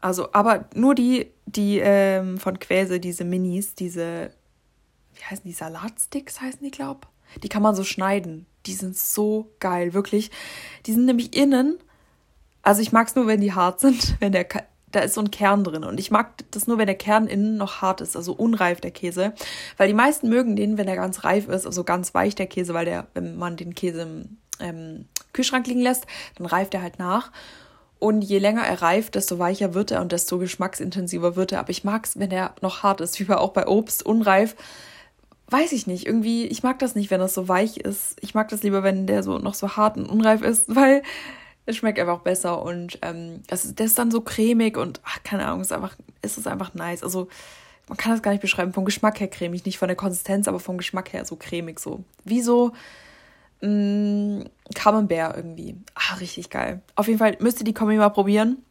Also, 0.00 0.32
aber 0.32 0.68
nur 0.74 0.94
die, 0.94 1.32
die 1.46 1.78
ähm, 1.78 2.38
von 2.38 2.58
Quäse, 2.58 3.00
diese 3.00 3.24
Minis, 3.24 3.74
diese, 3.74 4.30
wie 5.14 5.24
heißen 5.24 5.44
die, 5.44 5.52
Salatsticks 5.52 6.40
heißen 6.40 6.60
die, 6.62 6.70
glaub. 6.70 7.08
Die 7.42 7.48
kann 7.48 7.62
man 7.62 7.74
so 7.74 7.82
schneiden. 7.82 8.46
Die 8.66 8.74
sind 8.74 8.96
so 8.96 9.50
geil, 9.58 9.94
wirklich. 9.94 10.30
Die 10.86 10.92
sind 10.92 11.06
nämlich 11.06 11.36
innen, 11.36 11.78
also 12.62 12.82
ich 12.82 12.92
mag 12.92 13.08
es 13.08 13.14
nur, 13.14 13.26
wenn 13.26 13.40
die 13.40 13.54
hart 13.54 13.80
sind, 13.80 14.16
wenn 14.20 14.32
der 14.32 14.46
da 14.92 15.00
ist 15.00 15.14
so 15.14 15.20
ein 15.20 15.30
Kern 15.30 15.64
drin. 15.64 15.84
Und 15.84 16.00
ich 16.00 16.10
mag 16.10 16.44
das 16.50 16.66
nur, 16.66 16.78
wenn 16.78 16.86
der 16.86 16.96
Kern 16.96 17.26
innen 17.26 17.56
noch 17.56 17.82
hart 17.82 18.00
ist, 18.00 18.16
also 18.16 18.32
unreif 18.32 18.80
der 18.80 18.90
Käse. 18.90 19.32
Weil 19.76 19.88
die 19.88 19.94
meisten 19.94 20.28
mögen 20.28 20.56
den, 20.56 20.78
wenn 20.78 20.88
er 20.88 20.96
ganz 20.96 21.24
reif 21.24 21.48
ist, 21.48 21.66
also 21.66 21.84
ganz 21.84 22.14
weich 22.14 22.34
der 22.34 22.46
Käse, 22.46 22.74
weil 22.74 22.84
der, 22.84 23.06
wenn 23.14 23.36
man 23.36 23.56
den 23.56 23.74
Käse 23.74 24.02
im 24.02 24.38
ähm, 24.60 25.04
Kühlschrank 25.32 25.66
liegen 25.66 25.80
lässt, 25.80 26.06
dann 26.36 26.46
reift 26.46 26.74
er 26.74 26.82
halt 26.82 26.98
nach. 26.98 27.30
Und 27.98 28.22
je 28.22 28.38
länger 28.38 28.62
er 28.62 28.80
reift, 28.80 29.16
desto 29.16 29.38
weicher 29.38 29.74
wird 29.74 29.90
er 29.90 30.00
und 30.00 30.12
desto 30.12 30.38
geschmacksintensiver 30.38 31.36
wird 31.36 31.52
er. 31.52 31.60
Aber 31.60 31.70
ich 31.70 31.84
mag 31.84 32.06
es, 32.06 32.18
wenn 32.18 32.30
er 32.30 32.54
noch 32.60 32.82
hart 32.82 33.00
ist, 33.00 33.18
wie 33.20 33.24
bei 33.24 33.36
auch 33.36 33.52
bei 33.52 33.66
Obst, 33.66 34.04
unreif. 34.04 34.56
Weiß 35.50 35.72
ich 35.72 35.86
nicht. 35.86 36.06
Irgendwie, 36.06 36.46
ich 36.46 36.62
mag 36.62 36.78
das 36.78 36.94
nicht, 36.94 37.10
wenn 37.10 37.20
das 37.20 37.34
so 37.34 37.48
weich 37.48 37.78
ist. 37.78 38.16
Ich 38.20 38.34
mag 38.34 38.48
das 38.48 38.62
lieber, 38.62 38.82
wenn 38.82 39.06
der 39.06 39.22
so 39.22 39.38
noch 39.38 39.54
so 39.54 39.76
hart 39.76 39.96
und 39.96 40.06
unreif 40.06 40.42
ist, 40.42 40.64
weil 40.74 41.02
es 41.68 41.76
schmeckt 41.76 41.98
einfach 41.98 42.20
besser 42.20 42.62
und 42.62 42.98
ähm, 43.02 43.42
das, 43.46 43.74
das 43.74 43.88
ist 43.88 43.98
dann 43.98 44.10
so 44.10 44.22
cremig 44.22 44.78
und 44.78 45.02
ach, 45.04 45.22
keine 45.22 45.46
Ahnung, 45.46 45.60
ist 45.60 45.72
einfach, 45.72 45.96
ist 46.22 46.38
es 46.38 46.46
einfach 46.46 46.72
nice. 46.72 47.02
Also 47.02 47.28
man 47.88 47.98
kann 47.98 48.12
das 48.12 48.22
gar 48.22 48.30
nicht 48.30 48.40
beschreiben. 48.40 48.72
Vom 48.72 48.86
Geschmack 48.86 49.20
her 49.20 49.28
cremig, 49.28 49.66
nicht 49.66 49.76
von 49.76 49.88
der 49.88 49.96
Konsistenz, 49.96 50.48
aber 50.48 50.60
vom 50.60 50.78
Geschmack 50.78 51.12
her 51.12 51.26
so 51.26 51.36
cremig 51.36 51.78
so. 51.78 52.04
Wie 52.24 52.40
so 52.40 52.72
mh, 53.60 53.68
mm, 53.68 54.44
Camembert 54.74 55.36
irgendwie. 55.36 55.76
Ah, 55.94 56.14
richtig 56.14 56.48
geil. 56.48 56.80
Auf 56.94 57.06
jeden 57.06 57.18
Fall 57.18 57.36
müsst 57.40 57.60
ihr 57.60 57.64
die 57.64 57.74
Kombi 57.74 57.96
mal 57.96 58.08
probieren 58.08 58.64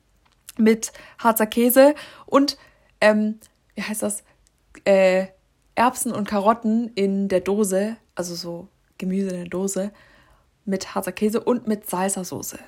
mit 0.58 0.92
Harzer 1.20 1.46
Käse 1.46 1.94
und 2.26 2.58
ähm, 3.00 3.40
wie 3.76 3.84
heißt 3.84 4.02
das? 4.02 4.24
Äh, 4.86 5.28
Erbsen 5.76 6.12
und 6.12 6.28
Karotten 6.28 6.90
in 6.96 7.28
der 7.28 7.42
Dose, 7.42 7.98
also 8.16 8.34
so 8.34 8.70
Gemüse 8.98 9.30
in 9.30 9.42
der 9.42 9.50
Dose 9.50 9.92
mit 10.66 10.96
harzer 10.96 11.12
Käse 11.12 11.40
und 11.40 11.68
mit 11.68 11.90
Salsa-Soße. 11.90 12.60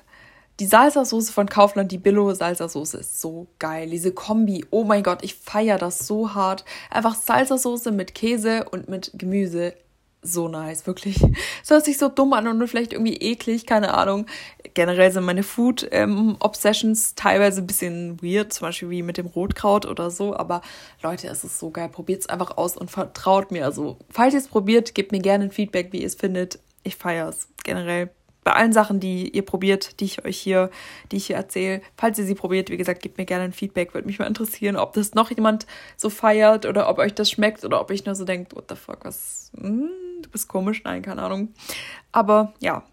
Die 0.60 0.66
Salsa-Soße 0.66 1.32
von 1.32 1.48
Kaufland, 1.48 1.90
die 1.90 1.96
Billo-Salsa-Soße 1.96 2.98
ist 2.98 3.18
so 3.18 3.46
geil. 3.58 3.88
Diese 3.88 4.12
Kombi, 4.12 4.66
oh 4.68 4.84
mein 4.84 5.02
Gott, 5.02 5.20
ich 5.24 5.34
feiere 5.34 5.78
das 5.78 6.06
so 6.06 6.34
hart. 6.34 6.66
Einfach 6.90 7.16
Salsa-Soße 7.16 7.92
mit 7.92 8.14
Käse 8.14 8.66
und 8.70 8.86
mit 8.86 9.10
Gemüse. 9.14 9.72
So 10.20 10.48
nice, 10.48 10.86
wirklich. 10.86 11.18
Es 11.64 11.70
hört 11.70 11.86
sich 11.86 11.96
so 11.96 12.08
dumm 12.08 12.34
an 12.34 12.46
und 12.46 12.68
vielleicht 12.68 12.92
irgendwie 12.92 13.16
eklig, 13.16 13.64
keine 13.64 13.94
Ahnung. 13.94 14.26
Generell 14.74 15.10
sind 15.10 15.24
meine 15.24 15.42
Food-Obsessions 15.42 17.08
ähm, 17.10 17.16
teilweise 17.16 17.62
ein 17.62 17.66
bisschen 17.66 18.22
weird, 18.22 18.52
zum 18.52 18.66
Beispiel 18.66 18.90
wie 18.90 19.02
mit 19.02 19.16
dem 19.16 19.26
Rotkraut 19.28 19.86
oder 19.86 20.10
so. 20.10 20.36
Aber 20.36 20.60
Leute, 21.02 21.28
es 21.28 21.42
ist 21.42 21.58
so 21.58 21.70
geil. 21.70 21.88
Probiert 21.88 22.20
es 22.20 22.28
einfach 22.28 22.58
aus 22.58 22.76
und 22.76 22.90
vertraut 22.90 23.50
mir. 23.50 23.64
Also, 23.64 23.96
falls 24.10 24.34
ihr 24.34 24.40
es 24.40 24.48
probiert, 24.48 24.94
gebt 24.94 25.10
mir 25.10 25.20
gerne 25.20 25.44
ein 25.44 25.52
Feedback, 25.52 25.90
wie 25.92 26.02
ihr 26.02 26.06
es 26.06 26.16
findet. 26.16 26.58
Ich 26.82 26.96
feiere 26.96 27.30
es 27.30 27.48
generell 27.64 28.10
bei 28.44 28.52
allen 28.52 28.72
Sachen, 28.72 29.00
die 29.00 29.28
ihr 29.28 29.42
probiert, 29.42 30.00
die 30.00 30.06
ich 30.06 30.24
euch 30.24 30.38
hier, 30.38 30.70
die 31.12 31.16
ich 31.16 31.26
hier 31.26 31.36
erzähle, 31.36 31.82
falls 31.96 32.18
ihr 32.18 32.24
sie 32.24 32.34
probiert, 32.34 32.70
wie 32.70 32.76
gesagt, 32.76 33.02
gebt 33.02 33.18
mir 33.18 33.26
gerne 33.26 33.44
ein 33.44 33.52
Feedback. 33.52 33.92
Würde 33.94 34.06
mich 34.06 34.18
mal 34.18 34.26
interessieren, 34.26 34.76
ob 34.76 34.94
das 34.94 35.14
noch 35.14 35.30
jemand 35.30 35.66
so 35.96 36.08
feiert 36.10 36.64
oder 36.66 36.88
ob 36.88 36.98
euch 36.98 37.14
das 37.14 37.30
schmeckt 37.30 37.64
oder 37.64 37.80
ob 37.80 37.90
ich 37.90 38.06
nur 38.06 38.14
so 38.14 38.24
denkt, 38.24 38.54
what 38.56 38.64
the 38.68 38.76
fuck, 38.76 39.04
was, 39.04 39.50
mm, 39.54 40.22
du 40.22 40.30
bist 40.30 40.48
komisch, 40.48 40.82
nein, 40.84 41.02
keine 41.02 41.22
Ahnung. 41.22 41.52
Aber 42.12 42.54
ja. 42.60 42.84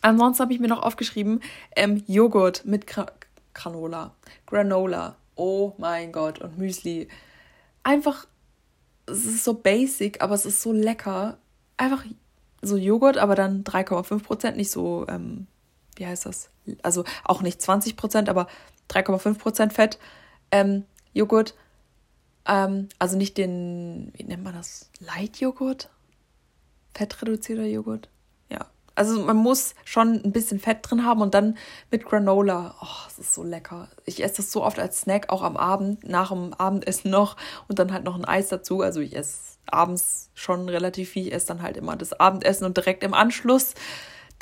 Ansonsten 0.00 0.42
habe 0.42 0.52
ich 0.52 0.58
mir 0.58 0.68
noch 0.68 0.82
aufgeschrieben, 0.82 1.40
ähm, 1.76 2.02
Joghurt 2.06 2.64
mit 2.64 2.86
Gra 2.88 3.06
Granola, 3.54 4.16
Granola, 4.46 5.16
oh 5.34 5.74
mein 5.78 6.10
Gott, 6.10 6.40
und 6.40 6.58
Müsli. 6.58 7.06
Einfach, 7.82 8.26
es 9.06 9.26
ist 9.26 9.44
so 9.44 9.54
basic, 9.54 10.22
aber 10.22 10.34
es 10.34 10.46
ist 10.46 10.62
so 10.62 10.72
lecker. 10.72 11.38
Einfach 11.76 12.04
so 12.62 12.76
Joghurt, 12.76 13.18
aber 13.18 13.34
dann 13.34 13.64
3,5 13.64 14.22
Prozent, 14.22 14.56
nicht 14.56 14.70
so, 14.70 15.06
ähm, 15.08 15.46
wie 15.96 16.06
heißt 16.06 16.26
das? 16.26 16.50
Also 16.82 17.04
auch 17.24 17.42
nicht 17.42 17.60
20 17.60 17.96
Prozent, 17.96 18.28
aber 18.28 18.46
3,5 18.88 19.38
Prozent 19.38 19.72
Fett. 19.72 19.98
Ähm, 20.50 20.84
Joghurt, 21.12 21.54
Ähm, 22.46 22.88
also 22.98 23.16
nicht 23.16 23.36
den, 23.38 24.12
wie 24.16 24.24
nennt 24.24 24.42
man 24.44 24.54
das? 24.54 24.90
Light-Joghurt? 25.00 25.90
Fettreduzierter 26.94 27.66
Joghurt? 27.66 28.08
Also 28.94 29.20
man 29.20 29.36
muss 29.36 29.74
schon 29.84 30.20
ein 30.24 30.32
bisschen 30.32 30.60
Fett 30.60 30.78
drin 30.82 31.04
haben 31.04 31.22
und 31.22 31.34
dann 31.34 31.56
mit 31.90 32.04
Granola. 32.04 32.74
Oh, 32.80 33.04
das 33.06 33.18
ist 33.18 33.34
so 33.34 33.42
lecker. 33.42 33.88
Ich 34.04 34.22
esse 34.22 34.36
das 34.36 34.52
so 34.52 34.62
oft 34.62 34.78
als 34.78 35.00
Snack, 35.00 35.30
auch 35.30 35.42
am 35.42 35.56
Abend, 35.56 36.06
nach 36.06 36.30
dem 36.30 36.52
Abendessen 36.54 37.10
noch 37.10 37.36
und 37.68 37.78
dann 37.78 37.92
halt 37.92 38.04
noch 38.04 38.16
ein 38.16 38.24
Eis 38.24 38.48
dazu. 38.48 38.80
Also 38.82 39.00
ich 39.00 39.16
esse 39.16 39.58
abends 39.66 40.30
schon 40.34 40.68
relativ 40.68 41.10
viel. 41.10 41.28
Ich 41.28 41.32
esse 41.32 41.48
dann 41.48 41.62
halt 41.62 41.76
immer 41.76 41.96
das 41.96 42.12
Abendessen 42.12 42.64
und 42.64 42.76
direkt 42.76 43.02
im 43.04 43.14
Anschluss 43.14 43.74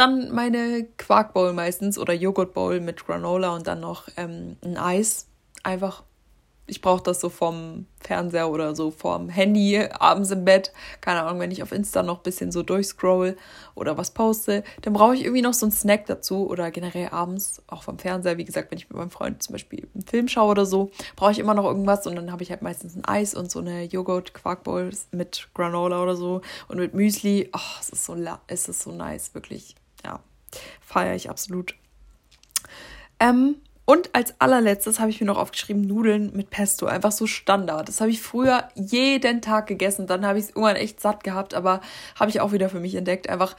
dann 0.01 0.33
meine 0.33 0.89
Quarkbowl 0.97 1.53
meistens 1.53 1.99
oder 1.99 2.15
Joghurtbowl 2.15 2.81
mit 2.81 3.05
Granola 3.05 3.55
und 3.55 3.67
dann 3.67 3.81
noch 3.81 4.09
ähm, 4.17 4.57
ein 4.65 4.79
Eis. 4.79 5.29
Einfach 5.63 6.05
ich 6.67 6.81
brauche 6.81 7.03
das 7.03 7.21
so 7.21 7.29
vom 7.29 7.87
Fernseher 8.01 8.49
oder 8.49 8.75
so 8.75 8.91
vom 8.91 9.29
Handy 9.29 9.79
abends 9.79 10.31
im 10.31 10.45
Bett. 10.45 10.73
Keine 11.01 11.23
Ahnung, 11.23 11.41
wenn 11.41 11.51
ich 11.51 11.63
auf 11.63 11.73
Insta 11.73 12.03
noch 12.03 12.19
ein 12.19 12.23
bisschen 12.23 12.53
so 12.53 12.63
durchscroll 12.63 13.37
oder 13.75 13.99
was 13.99 14.13
poste, 14.13 14.63
dann 14.83 14.93
brauche 14.93 15.15
ich 15.15 15.23
irgendwie 15.23 15.43
noch 15.43 15.55
so 15.55 15.67
einen 15.67 15.73
Snack 15.73 16.07
dazu 16.07 16.49
oder 16.49 16.71
generell 16.71 17.09
abends 17.09 17.63
auch 17.67 17.83
vom 17.83 17.99
Fernseher. 17.99 18.39
Wie 18.39 18.45
gesagt, 18.45 18.71
wenn 18.71 18.79
ich 18.79 18.89
mit 18.89 18.97
meinem 18.97 19.11
Freund 19.11 19.43
zum 19.43 19.55
Beispiel 19.55 19.89
einen 19.95 20.07
Film 20.07 20.29
schaue 20.29 20.51
oder 20.51 20.65
so, 20.65 20.91
brauche 21.17 21.33
ich 21.33 21.39
immer 21.39 21.55
noch 21.55 21.65
irgendwas 21.65 22.07
und 22.07 22.17
dann 22.17 22.31
habe 22.31 22.43
ich 22.43 22.51
halt 22.51 22.63
meistens 22.63 22.97
ein 22.97 23.05
Eis 23.05 23.35
und 23.35 23.51
so 23.51 23.59
eine 23.59 23.85
Joghurt-Quarkbowl 23.85 24.91
mit 25.11 25.49
Granola 25.55 26.03
oder 26.03 26.17
so 26.17 26.41
und 26.69 26.79
mit 26.79 26.95
Müsli. 26.95 27.51
Oh, 27.53 27.79
es 27.81 27.91
ist 27.91 28.05
so, 28.05 28.17
es 28.47 28.69
ist 28.69 28.81
so 28.81 28.93
nice, 28.93 29.35
wirklich. 29.35 29.75
Ja, 30.05 30.21
feiere 30.81 31.15
ich 31.15 31.29
absolut. 31.29 31.75
Ähm, 33.19 33.57
und 33.91 34.15
als 34.15 34.35
allerletztes 34.39 35.01
habe 35.01 35.11
ich 35.11 35.21
mir 35.21 35.27
noch 35.27 35.37
aufgeschrieben 35.37 35.83
Nudeln 35.83 36.31
mit 36.33 36.51
Pesto, 36.51 36.87
einfach 36.87 37.11
so 37.11 37.27
Standard. 37.27 37.89
Das 37.89 38.01
habe 38.01 38.13
ich 38.13 38.23
früher 38.23 38.69
jeden 38.77 39.43
Tag 39.43 39.67
gegessen, 39.67 40.07
dann 40.07 40.25
habe 40.25 40.39
ich 40.39 40.45
es 40.45 40.51
irgendwann 40.51 40.77
echt 40.77 41.01
satt 41.01 41.25
gehabt, 41.25 41.55
aber 41.55 41.81
habe 42.15 42.31
ich 42.31 42.41
auch 42.41 42.53
wieder 42.53 42.69
für 42.69 42.79
mich 42.79 42.95
entdeckt. 42.95 43.29
Einfach 43.29 43.57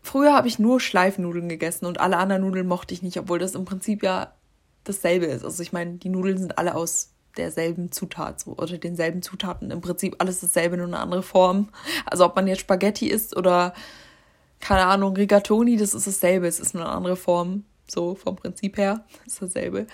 früher 0.00 0.34
habe 0.34 0.46
ich 0.46 0.60
nur 0.60 0.78
Schleifnudeln 0.78 1.48
gegessen 1.48 1.86
und 1.86 1.98
alle 1.98 2.16
anderen 2.18 2.42
Nudeln 2.42 2.68
mochte 2.68 2.94
ich 2.94 3.02
nicht, 3.02 3.18
obwohl 3.18 3.40
das 3.40 3.56
im 3.56 3.64
Prinzip 3.64 4.04
ja 4.04 4.34
dasselbe 4.84 5.26
ist. 5.26 5.44
Also 5.44 5.60
ich 5.64 5.72
meine, 5.72 5.94
die 5.94 6.10
Nudeln 6.10 6.38
sind 6.38 6.58
alle 6.58 6.76
aus 6.76 7.10
derselben 7.36 7.90
Zutat 7.90 8.38
so, 8.38 8.52
oder 8.52 8.78
denselben 8.78 9.20
Zutaten. 9.20 9.72
Im 9.72 9.80
Prinzip 9.80 10.14
alles 10.20 10.38
dasselbe, 10.38 10.76
nur 10.76 10.86
eine 10.86 11.00
andere 11.00 11.24
Form. 11.24 11.70
Also 12.04 12.24
ob 12.24 12.36
man 12.36 12.46
jetzt 12.46 12.60
Spaghetti 12.60 13.08
isst 13.08 13.36
oder 13.36 13.74
keine 14.60 14.86
Ahnung, 14.86 15.16
Rigatoni, 15.16 15.76
das 15.76 15.92
ist 15.92 16.06
dasselbe, 16.06 16.46
es 16.46 16.60
ist 16.60 16.72
nur 16.72 16.84
eine 16.84 16.92
andere 16.92 17.16
Form. 17.16 17.64
So 17.86 18.14
vom 18.14 18.36
Prinzip 18.36 18.78
her 18.78 19.04
ist 19.26 19.40
dasselbe. 19.40 19.86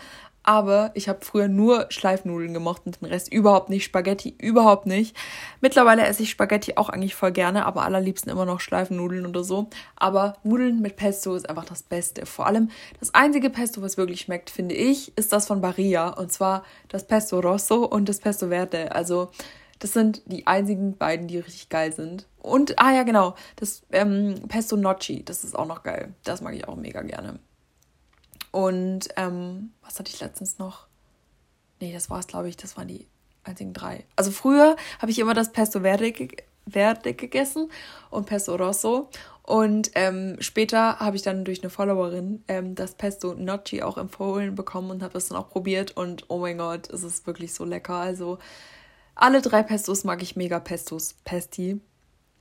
Aber 0.44 0.90
ich 0.94 1.08
habe 1.08 1.24
früher 1.24 1.48
nur 1.48 1.86
Schleifnudeln 1.90 2.52
gemocht 2.52 2.82
und 2.84 3.00
den 3.00 3.06
Rest 3.08 3.32
überhaupt 3.32 3.70
nicht. 3.70 3.84
Spaghetti 3.84 4.34
überhaupt 4.38 4.86
nicht. 4.86 5.16
Mittlerweile 5.60 6.04
esse 6.04 6.24
ich 6.24 6.30
Spaghetti 6.30 6.74
auch 6.76 6.88
eigentlich 6.88 7.14
voll 7.14 7.32
gerne, 7.32 7.64
aber 7.64 7.82
allerliebsten 7.82 8.30
immer 8.30 8.44
noch 8.44 8.60
Schleifnudeln 8.60 9.24
oder 9.26 9.44
so. 9.44 9.68
Aber 9.94 10.36
Nudeln 10.42 10.80
mit 10.80 10.96
Pesto 10.96 11.34
ist 11.34 11.48
einfach 11.48 11.64
das 11.64 11.84
Beste. 11.84 12.26
Vor 12.26 12.46
allem 12.46 12.70
das 12.98 13.14
einzige 13.14 13.50
Pesto, 13.50 13.82
was 13.82 13.96
wirklich 13.96 14.22
schmeckt, 14.22 14.50
finde 14.50 14.74
ich, 14.74 15.16
ist 15.16 15.32
das 15.32 15.46
von 15.46 15.60
Barilla. 15.60 16.08
Und 16.08 16.32
zwar 16.32 16.64
das 16.88 17.06
Pesto 17.06 17.38
Rosso 17.38 17.84
und 17.84 18.08
das 18.08 18.18
Pesto 18.18 18.48
Verde. 18.48 18.92
Also 18.92 19.30
das 19.78 19.92
sind 19.92 20.22
die 20.26 20.46
einzigen 20.46 20.96
beiden, 20.96 21.28
die 21.28 21.38
richtig 21.38 21.68
geil 21.68 21.92
sind. 21.92 22.26
Und, 22.40 22.78
ah 22.80 22.92
ja, 22.92 23.04
genau, 23.04 23.34
das 23.56 23.82
ähm, 23.92 24.34
Pesto 24.48 24.76
Nocci, 24.76 25.24
das 25.24 25.44
ist 25.44 25.56
auch 25.56 25.66
noch 25.66 25.84
geil. 25.84 26.14
Das 26.24 26.40
mag 26.40 26.54
ich 26.54 26.66
auch 26.66 26.76
mega 26.76 27.02
gerne. 27.02 27.38
Und 28.52 29.08
ähm, 29.16 29.72
was 29.82 29.98
hatte 29.98 30.12
ich 30.12 30.20
letztens 30.20 30.58
noch? 30.58 30.86
Nee, 31.80 31.92
das 31.92 32.08
war 32.10 32.20
es, 32.20 32.28
glaube 32.28 32.48
ich. 32.48 32.56
Das 32.56 32.76
waren 32.76 32.86
die 32.86 33.08
einzigen 33.42 33.72
drei. 33.72 34.04
Also 34.14 34.30
früher 34.30 34.76
habe 35.00 35.10
ich 35.10 35.18
immer 35.18 35.34
das 35.34 35.50
Pesto 35.50 35.80
Verde, 35.80 36.12
Verde 36.68 37.14
gegessen 37.14 37.70
und 38.10 38.26
Pesto 38.26 38.54
Rosso. 38.54 39.08
Und 39.42 39.90
ähm, 39.96 40.36
später 40.38 41.00
habe 41.00 41.16
ich 41.16 41.22
dann 41.22 41.44
durch 41.44 41.62
eine 41.62 41.70
Followerin 41.70 42.44
ähm, 42.46 42.76
das 42.76 42.94
Pesto 42.94 43.34
Nocci 43.34 43.82
auch 43.82 43.98
empfohlen 43.98 44.54
bekommen 44.54 44.90
und 44.90 45.02
habe 45.02 45.14
das 45.14 45.28
dann 45.28 45.38
auch 45.38 45.48
probiert. 45.48 45.96
Und 45.96 46.26
oh 46.28 46.38
mein 46.38 46.58
Gott, 46.58 46.88
es 46.90 47.02
ist 47.02 47.26
wirklich 47.26 47.52
so 47.52 47.64
lecker. 47.64 47.94
Also 47.94 48.38
alle 49.14 49.42
drei 49.42 49.62
Pestos 49.62 50.04
mag 50.04 50.22
ich 50.22 50.36
mega 50.36 50.60
Pestos. 50.60 51.16
Pesti. 51.24 51.80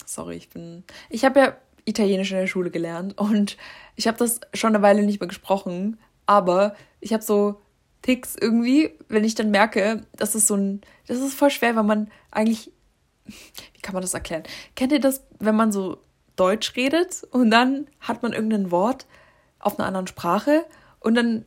Sorry, 0.06 0.36
ich 0.36 0.50
bin. 0.50 0.84
Ich 1.10 1.26
habe 1.26 1.40
ja 1.40 1.58
Italienisch 1.86 2.32
in 2.32 2.38
der 2.38 2.48
Schule 2.48 2.72
gelernt 2.72 3.18
und 3.18 3.58
ich 3.96 4.08
habe 4.08 4.18
das 4.18 4.42
schon 4.54 4.76
eine 4.76 4.84
Weile 4.84 5.04
nicht 5.04 5.20
mehr 5.20 5.28
gesprochen, 5.28 6.00
aber 6.26 6.76
ich 7.00 7.14
habe 7.14 7.24
so 7.24 7.62
Ticks 8.02 8.36
irgendwie, 8.40 8.92
wenn 9.10 9.24
ich 9.24 9.36
dann 9.36 9.52
merke, 9.52 10.06
das 10.16 10.36
ist 10.36 10.48
so 10.48 10.56
ein, 10.56 10.82
das 11.08 11.20
ist 11.20 11.34
voll 11.34 11.50
schwer, 11.50 11.76
wenn 11.76 11.86
man 11.86 12.12
eigentlich, 12.32 12.72
wie 13.26 13.82
kann 13.82 13.94
man 13.94 14.02
das 14.02 14.14
erklären? 14.14 14.44
Kennt 14.76 14.92
ihr 14.92 15.00
das, 15.00 15.24
wenn 15.40 15.56
man 15.56 15.72
so 15.72 15.98
Deutsch 16.36 16.76
redet 16.76 17.24
und 17.32 17.52
dann 17.52 17.88
hat 18.00 18.24
man 18.24 18.34
irgendein 18.34 18.72
Wort 18.72 19.06
auf 19.60 19.78
einer 19.78 19.88
anderen 19.88 20.08
Sprache 20.08 20.66
und 21.00 21.16
dann 21.16 21.46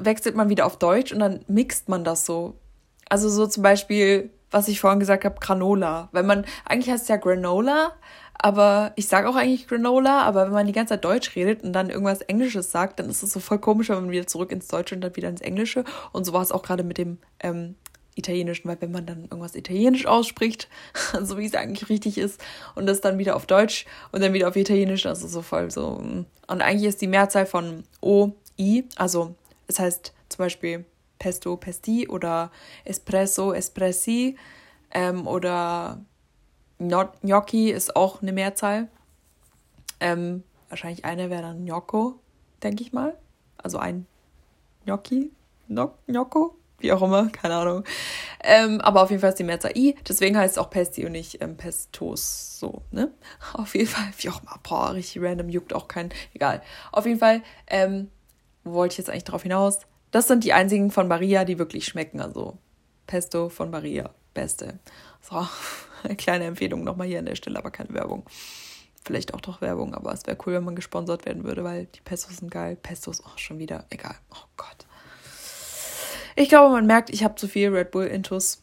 wechselt 0.00 0.36
man 0.36 0.48
wieder 0.48 0.66
auf 0.66 0.78
Deutsch 0.78 1.12
und 1.12 1.18
dann 1.18 1.44
mixt 1.48 1.88
man 1.88 2.04
das 2.04 2.26
so. 2.26 2.54
Also 3.08 3.28
so 3.28 3.46
zum 3.46 3.62
Beispiel, 3.62 4.30
was 4.50 4.68
ich 4.68 4.80
vorhin 4.80 5.00
gesagt 5.00 5.24
habe, 5.24 5.38
Granola. 5.40 6.08
Wenn 6.12 6.26
man, 6.26 6.44
eigentlich 6.64 6.92
heißt 6.92 7.04
es 7.04 7.08
ja 7.08 7.16
Granola, 7.16 7.92
aber 8.38 8.92
ich 8.96 9.08
sage 9.08 9.28
auch 9.28 9.36
eigentlich 9.36 9.66
Granola, 9.66 10.22
aber 10.22 10.46
wenn 10.46 10.52
man 10.52 10.66
die 10.66 10.72
ganze 10.72 10.94
Zeit 10.94 11.04
Deutsch 11.04 11.34
redet 11.36 11.62
und 11.62 11.72
dann 11.72 11.90
irgendwas 11.90 12.20
Englisches 12.22 12.70
sagt, 12.70 12.98
dann 13.00 13.08
ist 13.08 13.22
es 13.22 13.32
so 13.32 13.40
voll 13.40 13.58
komisch, 13.58 13.88
wenn 13.88 13.96
man 13.96 14.10
wieder 14.10 14.26
zurück 14.26 14.52
ins 14.52 14.68
Deutsche 14.68 14.94
und 14.94 15.00
dann 15.00 15.16
wieder 15.16 15.28
ins 15.28 15.40
Englische. 15.40 15.84
Und 16.12 16.24
so 16.24 16.32
war 16.32 16.42
es 16.42 16.52
auch 16.52 16.62
gerade 16.62 16.82
mit 16.82 16.98
dem 16.98 17.18
ähm, 17.40 17.76
Italienischen, 18.14 18.68
weil 18.68 18.80
wenn 18.80 18.92
man 18.92 19.06
dann 19.06 19.24
irgendwas 19.24 19.54
Italienisch 19.54 20.06
ausspricht, 20.06 20.68
so 21.22 21.38
wie 21.38 21.46
es 21.46 21.54
eigentlich 21.54 21.88
richtig 21.88 22.18
ist, 22.18 22.40
und 22.74 22.86
das 22.86 23.00
dann 23.00 23.18
wieder 23.18 23.36
auf 23.36 23.46
Deutsch 23.46 23.86
und 24.12 24.22
dann 24.22 24.32
wieder 24.32 24.48
auf 24.48 24.56
Italienisch, 24.56 25.02
das 25.02 25.22
ist 25.22 25.32
so 25.32 25.42
voll 25.42 25.70
so. 25.70 25.98
Mm. 25.98 26.26
Und 26.48 26.62
eigentlich 26.62 26.88
ist 26.88 27.00
die 27.00 27.06
Mehrzahl 27.06 27.46
von 27.46 27.84
O, 28.00 28.32
I, 28.58 28.84
also 28.96 29.34
es 29.66 29.78
heißt 29.78 30.12
zum 30.28 30.38
Beispiel 30.38 30.84
Pesto, 31.18 31.56
Pesti 31.56 32.08
oder 32.08 32.50
Espresso, 32.84 33.52
Espressi 33.52 34.36
ähm, 34.92 35.26
oder 35.26 36.00
Gnocchi 36.78 37.70
ist 37.70 37.96
auch 37.96 38.22
eine 38.22 38.32
Mehrzahl. 38.32 38.88
Ähm, 40.00 40.42
wahrscheinlich 40.68 41.04
eine 41.04 41.30
wäre 41.30 41.42
dann 41.42 41.64
Gnocco, 41.64 42.20
denke 42.62 42.82
ich 42.82 42.92
mal. 42.92 43.16
Also 43.56 43.78
ein 43.78 44.06
Gnocchi, 44.84 45.32
Gnocco, 45.68 46.56
wie 46.78 46.92
auch 46.92 47.02
immer, 47.02 47.28
keine 47.32 47.56
Ahnung. 47.56 47.84
Ähm, 48.42 48.80
aber 48.80 49.02
auf 49.02 49.10
jeden 49.10 49.20
Fall 49.20 49.30
ist 49.30 49.38
die 49.38 49.44
Mehrzahl 49.44 49.76
I, 49.76 49.96
deswegen 50.08 50.36
heißt 50.36 50.56
es 50.56 50.58
auch 50.58 50.70
Pesti 50.70 51.06
und 51.06 51.12
nicht 51.12 51.42
ähm, 51.42 51.56
Pestos, 51.56 52.58
so, 52.60 52.82
ne? 52.90 53.10
Auf 53.54 53.74
jeden 53.74 53.88
Fall, 53.88 54.06
wie 54.18 54.28
auch 54.28 54.42
immer, 54.42 54.58
boah, 54.62 54.92
richtig 54.92 55.22
random, 55.22 55.48
juckt 55.48 55.72
auch 55.74 55.88
keinen, 55.88 56.10
egal. 56.34 56.62
Auf 56.92 57.06
jeden 57.06 57.18
Fall, 57.18 57.42
ähm, 57.66 58.10
wo 58.62 58.74
wollte 58.74 58.92
ich 58.92 58.98
jetzt 58.98 59.10
eigentlich 59.10 59.24
drauf 59.24 59.42
hinaus? 59.42 59.80
Das 60.10 60.28
sind 60.28 60.44
die 60.44 60.52
einzigen 60.52 60.90
von 60.90 61.08
Maria, 61.08 61.44
die 61.44 61.58
wirklich 61.58 61.86
schmecken, 61.86 62.20
also 62.20 62.58
Pesto 63.06 63.48
von 63.48 63.70
Maria, 63.70 64.10
beste. 64.34 64.78
So, 65.20 65.46
kleine 66.16 66.44
Empfehlung 66.44 66.84
nochmal 66.84 67.06
hier 67.06 67.18
an 67.18 67.26
der 67.26 67.36
Stelle, 67.36 67.58
aber 67.58 67.70
keine 67.70 67.92
Werbung. 67.94 68.24
Vielleicht 69.04 69.34
auch 69.34 69.40
doch 69.40 69.60
Werbung, 69.60 69.94
aber 69.94 70.12
es 70.12 70.26
wäre 70.26 70.36
cool, 70.46 70.54
wenn 70.54 70.64
man 70.64 70.74
gesponsert 70.74 71.26
werden 71.26 71.44
würde, 71.44 71.62
weil 71.62 71.86
die 71.86 72.00
Pestos 72.00 72.38
sind 72.38 72.50
geil. 72.50 72.76
Pestos 72.76 73.24
auch 73.24 73.38
schon 73.38 73.58
wieder, 73.58 73.86
egal. 73.90 74.16
Oh 74.32 74.46
Gott. 74.56 74.86
Ich 76.34 76.48
glaube, 76.48 76.72
man 76.72 76.86
merkt, 76.86 77.10
ich 77.10 77.24
habe 77.24 77.36
zu 77.36 77.48
viel 77.48 77.68
Red 77.68 77.92
Bull 77.92 78.06
Intus. 78.06 78.62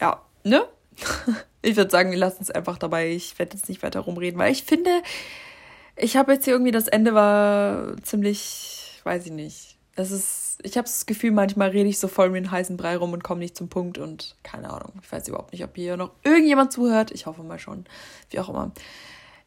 Ja, 0.00 0.22
ne? 0.44 0.66
Ich 1.60 1.76
würde 1.76 1.90
sagen, 1.90 2.12
wir 2.12 2.18
lassen 2.18 2.38
es 2.40 2.52
einfach 2.52 2.78
dabei. 2.78 3.10
Ich 3.10 3.36
werde 3.36 3.56
jetzt 3.56 3.68
nicht 3.68 3.82
weiter 3.82 3.98
rumreden, 4.00 4.38
weil 4.38 4.52
ich 4.52 4.62
finde, 4.62 5.02
ich 5.96 6.16
habe 6.16 6.32
jetzt 6.32 6.44
hier 6.44 6.54
irgendwie 6.54 6.70
das 6.70 6.86
Ende 6.86 7.12
war 7.12 7.96
ziemlich, 8.04 9.00
weiß 9.02 9.26
ich 9.26 9.32
nicht. 9.32 9.76
Es 9.96 10.12
ist 10.12 10.47
ich 10.62 10.76
habe 10.76 10.86
das 10.86 11.06
Gefühl, 11.06 11.30
manchmal 11.30 11.70
rede 11.70 11.88
ich 11.88 11.98
so 11.98 12.08
voll 12.08 12.30
mit 12.30 12.44
einem 12.44 12.50
heißen 12.50 12.76
Brei 12.76 12.96
rum 12.96 13.12
und 13.12 13.22
komme 13.22 13.40
nicht 13.40 13.56
zum 13.56 13.68
Punkt 13.68 13.98
und 13.98 14.36
keine 14.42 14.70
Ahnung. 14.70 14.92
Ich 15.02 15.10
weiß 15.10 15.28
überhaupt 15.28 15.52
nicht, 15.52 15.64
ob 15.64 15.74
hier 15.76 15.96
noch 15.96 16.10
irgendjemand 16.24 16.72
zuhört. 16.72 17.10
Ich 17.12 17.26
hoffe 17.26 17.42
mal 17.42 17.58
schon. 17.58 17.84
Wie 18.30 18.40
auch 18.40 18.48
immer. 18.48 18.72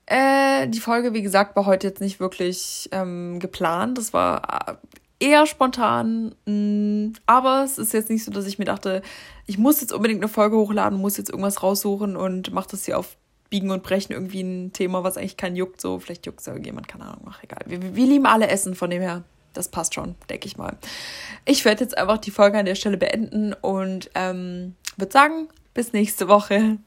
Äh, 0.06 0.67
die 0.67 0.80
Folge, 0.80 1.13
wie 1.13 1.21
gesagt, 1.21 1.56
war 1.56 1.65
heute 1.65 1.88
jetzt 1.88 2.02
nicht 2.02 2.19
wirklich 2.19 2.89
ähm, 2.91 3.39
geplant. 3.39 3.97
Das 3.97 4.13
war 4.13 4.80
äh, 5.19 5.26
eher 5.26 5.45
spontan. 5.45 6.36
Mm, 6.45 7.13
aber 7.26 7.63
es 7.63 7.78
ist 7.78 7.93
jetzt 7.93 8.10
nicht 8.10 8.24
so, 8.24 8.32
dass 8.32 8.47
ich 8.47 8.58
mir 8.58 8.65
dachte, 8.65 9.02
ich 9.45 9.58
muss 9.58 9.82
jetzt 9.82 9.93
unbedingt 9.93 10.21
eine 10.21 10.30
Folge 10.30 10.58
hochladen, 10.58 10.97
muss 10.97 11.17
jetzt 11.17 11.30
irgendwas 11.30 11.62
raussuchen 11.62 12.15
und 12.15 12.52
mache 12.54 12.69
das 12.71 12.86
hier 12.86 12.97
auf 12.97 13.17
Biegen 13.50 13.69
und 13.69 13.84
Brechen 13.84 14.13
irgendwie 14.13 14.41
ein 14.41 14.71
Thema, 14.71 15.04
was 15.04 15.17
eigentlich 15.17 15.38
keinen 15.38 15.58
juckt. 15.58 15.82
So, 15.82 16.00
vielleicht 16.00 16.26
juckt 16.26 16.39
es 16.39 16.47
irgendjemand, 16.47 16.88
keine 16.88 17.06
Ahnung. 17.06 17.28
Ach, 17.30 17.43
egal. 17.43 17.60
Wir, 17.65 17.95
wir 17.95 18.06
lieben 18.06 18.26
alle 18.26 18.47
Essen, 18.47 18.76
von 18.76 18.89
dem 18.89 19.02
her 19.02 19.24
das 19.53 19.69
passt 19.69 19.93
schon, 19.93 20.15
denke 20.29 20.47
ich 20.47 20.57
mal. 20.57 20.77
Ich 21.45 21.65
werde 21.65 21.83
jetzt 21.83 21.97
einfach 21.97 22.17
die 22.17 22.31
Folge 22.31 22.57
an 22.57 22.65
der 22.65 22.75
Stelle 22.75 22.97
beenden 22.97 23.53
und 23.53 24.09
ähm, 24.15 24.75
würde 24.97 25.11
sagen, 25.11 25.47
bis 25.73 25.93
nächste 25.93 26.27
Woche. 26.27 26.77